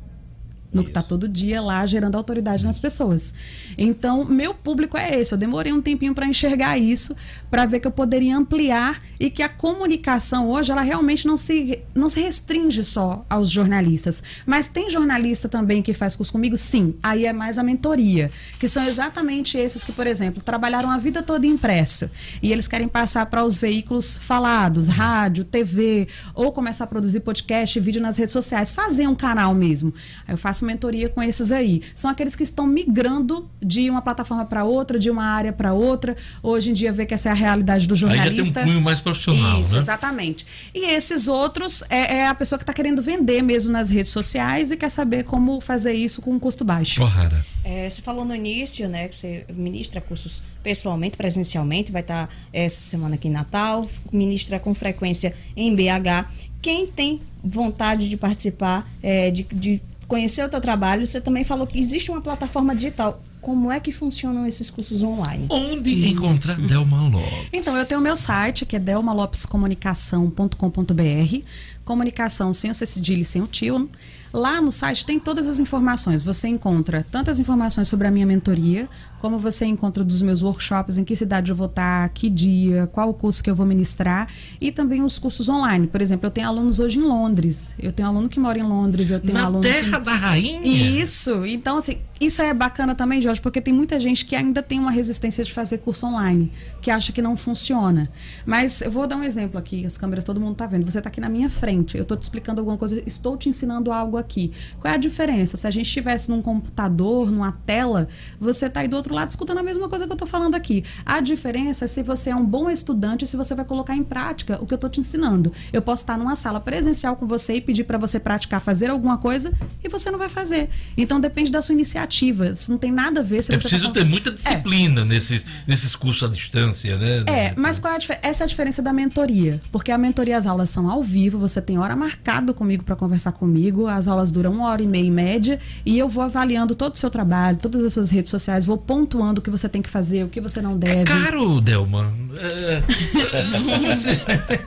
[0.72, 3.32] No que tá todo dia lá gerando autoridade nas pessoas.
[3.76, 5.32] Então, meu público é esse.
[5.32, 7.16] Eu demorei um tempinho para enxergar isso,
[7.50, 11.80] para ver que eu poderia ampliar e que a comunicação hoje ela realmente não se,
[11.94, 14.22] não se restringe só aos jornalistas.
[14.44, 16.56] Mas tem jornalista também que faz curso comigo?
[16.56, 16.94] Sim.
[17.02, 21.22] Aí é mais a mentoria, que são exatamente esses que, por exemplo, trabalharam a vida
[21.22, 22.10] toda impresso
[22.42, 27.78] e eles querem passar para os veículos falados, rádio, TV, ou começar a produzir podcast,
[27.80, 29.92] vídeo nas redes sociais, fazer um canal mesmo.
[30.26, 31.82] Aí eu faço mentoria com esses aí.
[31.94, 36.16] São aqueles que estão migrando de uma plataforma para outra, de uma área para outra.
[36.42, 38.62] Hoje em dia vê que essa é a realidade do Aí já tem um jornalista.
[38.62, 39.78] cunho mais profissional, Isso, né?
[39.80, 40.46] exatamente.
[40.74, 44.70] E esses outros é, é a pessoa que está querendo vender mesmo nas redes sociais
[44.70, 47.00] e quer saber como fazer isso com um custo baixo.
[47.00, 47.44] Porrada.
[47.64, 52.80] É, você falou no início, né, que você ministra cursos pessoalmente, presencialmente, vai estar essa
[52.80, 56.30] semana aqui em Natal, ministra com frequência em BH.
[56.60, 61.66] Quem tem vontade de participar, é, de, de conhecer o teu trabalho, você também falou
[61.66, 63.22] que existe uma plataforma digital.
[63.40, 65.46] Como é que funcionam esses cursos online?
[65.48, 67.48] Onde encontrar Delma Lopes?
[67.52, 71.44] Então, eu tenho o meu site, que é delmalopescomunicação.com.br.
[71.84, 73.88] Comunicação sem o C cedilha e sem o tio.
[74.32, 76.22] Lá no site tem todas as informações.
[76.22, 78.88] Você encontra tantas informações sobre a minha mentoria,
[79.18, 83.08] como você encontra dos meus workshops, em que cidade eu vou estar, que dia, qual
[83.10, 84.28] o curso que eu vou ministrar,
[84.60, 85.86] e também os cursos online.
[85.86, 87.74] Por exemplo, eu tenho alunos hoje em Londres.
[87.78, 90.04] Eu tenho aluno que mora em Londres, eu tenho Na aluno terra que...
[90.04, 90.60] da rainha?
[90.64, 91.44] Isso.
[91.46, 94.90] Então, assim, isso é bacana também, Jorge, porque tem muita gente que ainda tem uma
[94.90, 98.10] resistência de fazer curso online, que acha que não funciona.
[98.44, 100.84] Mas eu vou dar um exemplo aqui, as câmeras todo mundo tá vendo.
[100.84, 103.92] Você tá aqui na minha frente, eu tô te explicando alguma coisa, estou te ensinando
[103.92, 104.50] algo aqui.
[104.80, 105.56] Qual é a diferença?
[105.56, 108.08] Se a gente estivesse num computador, numa tela,
[108.40, 110.84] você tá aí do outro lado escutando a mesma coisa que eu tô falando aqui.
[111.04, 114.58] A diferença é se você é um bom estudante, se você vai colocar em prática
[114.62, 115.52] o que eu tô te ensinando.
[115.72, 119.18] Eu posso estar numa sala presencial com você e pedir para você praticar fazer alguma
[119.18, 119.52] coisa
[119.82, 120.68] e você não vai fazer.
[120.96, 122.48] Então depende da sua iniciativa.
[122.50, 125.04] Isso não tem nada a ver se É você tá preciso falando- ter muita disciplina
[125.04, 127.24] nesses, nesses cursos à distância, né?
[127.26, 129.60] É, mas qual é essa é a diferença da mentoria?
[129.72, 133.32] Porque a mentoria, as aulas são ao vivo, você tem hora marcada comigo para conversar
[133.32, 136.94] comigo, as aulas duram uma hora e meia em média, e eu vou avaliando todo
[136.94, 139.88] o seu trabalho, todas as suas redes sociais, vou pontuando o que você tem que
[139.88, 141.04] fazer, o que você não deve.
[141.04, 142.12] Caro, Delma.
[142.36, 142.82] É,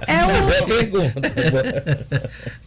[0.07, 1.21] É o- pergunta.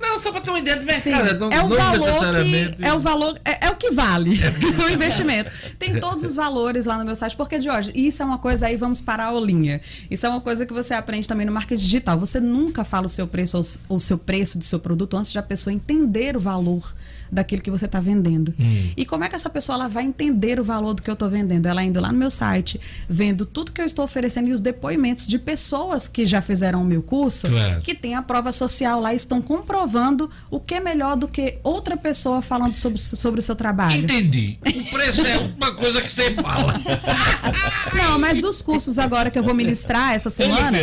[0.01, 1.39] Não, só para ter uma ideia do Sim, mercado.
[1.41, 4.39] não, é o não valor que é o valor é, é o que vale
[4.87, 5.51] o investimento.
[5.79, 8.77] Tem todos os valores lá no meu site, porque Jorge, isso é uma coisa aí
[8.77, 9.81] vamos para a aulinha.
[10.11, 12.19] Isso é uma coisa que você aprende também no marketing digital.
[12.19, 13.57] Você nunca fala o seu preço
[13.89, 16.95] ou o seu preço do seu produto antes de a pessoa entender o valor
[17.35, 18.55] daquilo que você está vendendo.
[18.59, 18.91] Hum.
[18.97, 21.29] E como é que essa pessoa ela vai entender o valor do que eu estou
[21.29, 21.67] vendendo?
[21.67, 25.27] Ela indo lá no meu site, vendo tudo que eu estou oferecendo e os depoimentos
[25.27, 27.81] de pessoas que já fizeram o meu curso, Claro.
[27.83, 31.97] que tem a prova social lá, estão comprovando o que é melhor do que outra
[31.97, 34.05] pessoa falando sobre, sobre o seu trabalho.
[34.05, 34.59] Entendi.
[34.65, 36.75] O preço é uma coisa que você fala.
[37.95, 40.79] Não, mas dos cursos agora que eu vou ministrar essa semana,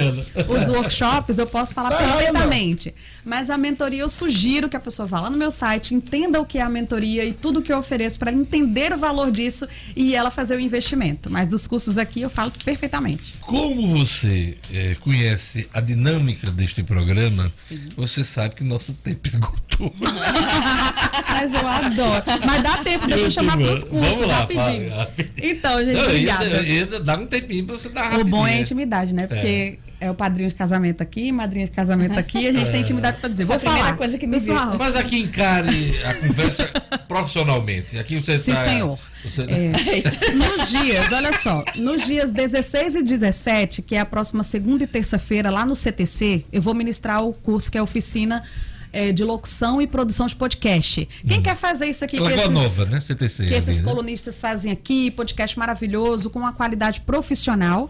[0.47, 2.93] os workshops, eu posso falar perfeitamente.
[3.23, 6.45] Mas a mentoria eu sugiro que a pessoa vá lá no meu site, entenda o
[6.45, 10.15] que é a mentoria e tudo que eu ofereço para entender o valor disso e
[10.15, 11.29] ela fazer o investimento.
[11.29, 13.33] Mas dos cursos aqui eu falo perfeitamente.
[13.41, 17.51] Como você eh, conhece a dinâmica deste programa,
[17.95, 19.93] você sabe que nosso tempo esgotou.
[21.29, 22.23] Mas eu adoro.
[22.45, 24.89] Mas dá tempo, deixa eu chamar para os cursos Vamos lá, rapidinho.
[24.89, 25.51] fala, rapidinho.
[25.51, 26.99] Então, gente, Não, obrigada.
[26.99, 28.29] dá um tempinho pra você dar O rapidinho.
[28.29, 29.27] bom é a intimidade, né?
[29.27, 29.90] Porque é.
[30.09, 33.45] O padrinho de casamento aqui, madrinha de casamento aqui, a gente tem intimidade pra dizer.
[33.45, 33.95] Vou A falar.
[33.97, 36.67] coisa que me Pessoal, Mas aqui encare a conversa
[37.07, 37.97] profissionalmente.
[37.97, 38.99] Aqui você Sim, tá- senhor.
[39.23, 39.71] você- É,
[40.33, 44.87] nos dias, olha só, nos dias 16 e 17, que é a próxima segunda e
[44.87, 48.41] terça-feira, lá no CTC, eu vou ministrar o curso que é a oficina
[48.93, 51.07] é, de locução e produção de podcast.
[51.27, 52.17] Quem quer fazer isso aqui?
[52.19, 52.99] Lagoa que esses- Nova, né?
[52.99, 53.45] CTC.
[53.45, 53.91] que esses ali, né?
[53.91, 57.89] colunistas fazem aqui, podcast maravilhoso, com uma qualidade profissional.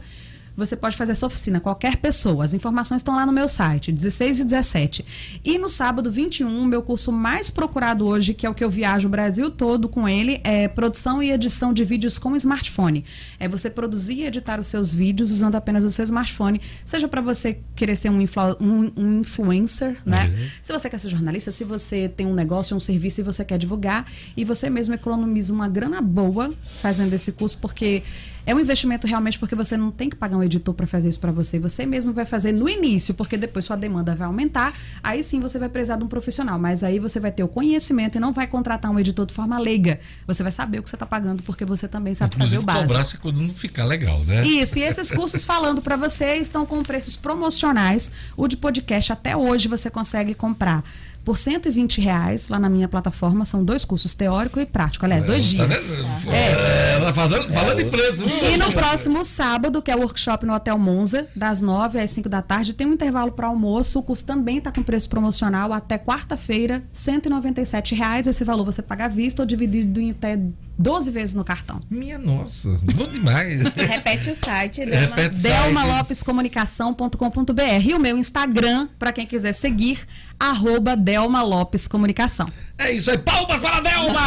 [0.61, 2.43] Você pode fazer essa oficina, qualquer pessoa.
[2.45, 5.05] As informações estão lá no meu site, 16 e 17.
[5.43, 9.07] E no sábado 21, meu curso mais procurado hoje, que é o que eu viajo
[9.07, 13.03] o Brasil todo com ele, é produção e edição de vídeos com smartphone.
[13.39, 17.21] É você produzir e editar os seus vídeos usando apenas o seu smartphone, seja para
[17.21, 20.27] você querer ser um, influ- um- um influencer, né?
[20.27, 20.47] Uhum.
[20.61, 23.57] Se você quer ser jornalista, se você tem um negócio, um serviço e você quer
[23.57, 24.05] divulgar,
[24.37, 28.03] e você mesmo economiza uma grana boa fazendo esse curso, porque
[28.45, 31.19] é um investimento realmente porque você não tem que pagar um editor para fazer isso
[31.19, 31.59] para você.
[31.59, 34.73] Você mesmo vai fazer no início, porque depois sua demanda vai aumentar.
[35.03, 38.15] Aí sim você vai precisar de um profissional, mas aí você vai ter o conhecimento
[38.17, 39.99] e não vai contratar um editor de forma leiga.
[40.27, 42.65] Você vai saber o que você está pagando porque você também sabe fazer Inclusive o
[42.65, 42.87] básico.
[42.87, 44.45] cobrar se quando não ficar legal, né?
[44.45, 48.11] Isso, e esses cursos falando para você estão com preços promocionais.
[48.35, 50.83] O de podcast até hoje você consegue comprar
[51.23, 53.45] por 120 reais lá na minha plataforma.
[53.45, 55.05] São dois cursos, teórico e prático.
[55.05, 55.97] Aliás, dois Tá dias.
[56.27, 56.95] É.
[56.95, 58.23] Ela fazendo, falando de preço.
[58.25, 62.27] E no próximo sábado, que é o workshop no Hotel Monza, das 9 às 5
[62.29, 63.99] da tarde, tem um intervalo para almoço.
[63.99, 68.27] O curso também está com preço promocional até quarta-feira, 197 reais.
[68.27, 70.39] Esse valor você paga à vista ou dividido em até
[70.81, 71.79] 12 vezes no cartão.
[71.89, 73.61] Minha nossa, bom demais.
[73.75, 75.15] Repete o site, Delma.
[75.15, 75.53] Repete o site.
[75.53, 79.99] delmalopescomunicação.com.br e o meu Instagram, para quem quiser seguir,
[80.39, 82.47] arroba Delma Lopes Comunicação.
[82.77, 84.21] É isso aí, palmas para a Delma!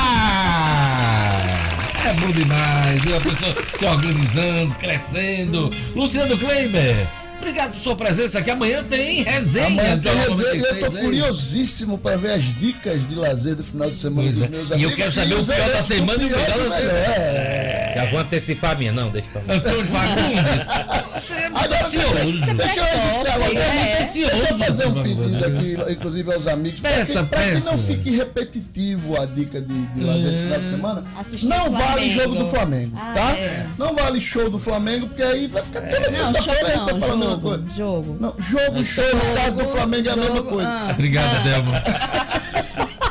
[2.05, 3.17] É bom demais, viu?
[3.17, 5.71] A pessoa se organizando, crescendo.
[5.95, 7.09] Luciano Kleiber,
[7.45, 8.51] obrigado por sua presença aqui.
[8.51, 9.67] Amanhã tem resenha.
[9.67, 11.05] Amanhã tem resenha eu 96, tô hein?
[11.05, 14.49] curiosíssimo para ver as dicas de lazer do final de semana Pois dos é.
[14.49, 14.95] meus E eu amigos.
[14.97, 16.99] quero saber o pior da do semana e o melhor da semana.
[16.99, 17.93] É.
[17.95, 19.55] Já vou antecipar a minha, não, deixa pra lá.
[19.55, 22.55] Antônio Fagundes, você é muito ansioso.
[22.57, 26.47] deixa, eu registrar, Você é muito deixa ansioso, eu fazer um pedido aqui, inclusive aos
[26.47, 30.39] amigos, para Peça, que, pra que não fique repetitivo a dica de, de lazer do
[30.39, 31.05] final de semana.
[31.17, 33.31] Assistir não vale jogo do Flamengo, Ah, tá?
[33.37, 33.67] é.
[33.79, 36.93] Não vale show do Flamengo, porque aí vai ficar toda sexta-feira show a gente tá
[36.95, 37.77] não, falando mesma jogo, coisa.
[37.77, 38.17] jogo.
[38.21, 40.69] Não, jogo e show no caso do Flamengo é a mesma jogo, coisa.
[40.69, 40.89] ah.
[40.93, 41.83] Obrigado, Delma.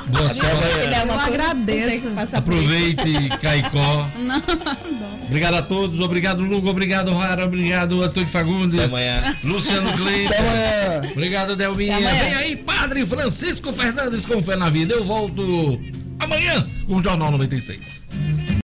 [0.08, 1.08] Boa sorte.
[1.08, 2.10] Eu agradeço.
[2.36, 4.08] Aproveite, Caicó.
[4.20, 8.80] Não, Obrigado a todos, obrigado, Lugo, obrigado, Rara, obrigado, Antônio Fagundes.
[8.80, 9.36] Até amanhã.
[9.44, 10.28] Luciano Kleber.
[10.28, 11.12] Até amanhã.
[11.12, 11.98] Obrigado, Delminha.
[11.98, 12.24] Amanhã.
[12.24, 14.94] Vem aí, Padre Francisco Fernandes com fé na vida.
[14.94, 15.80] Eu volto
[16.20, 18.02] amanhã com o Jornal 96.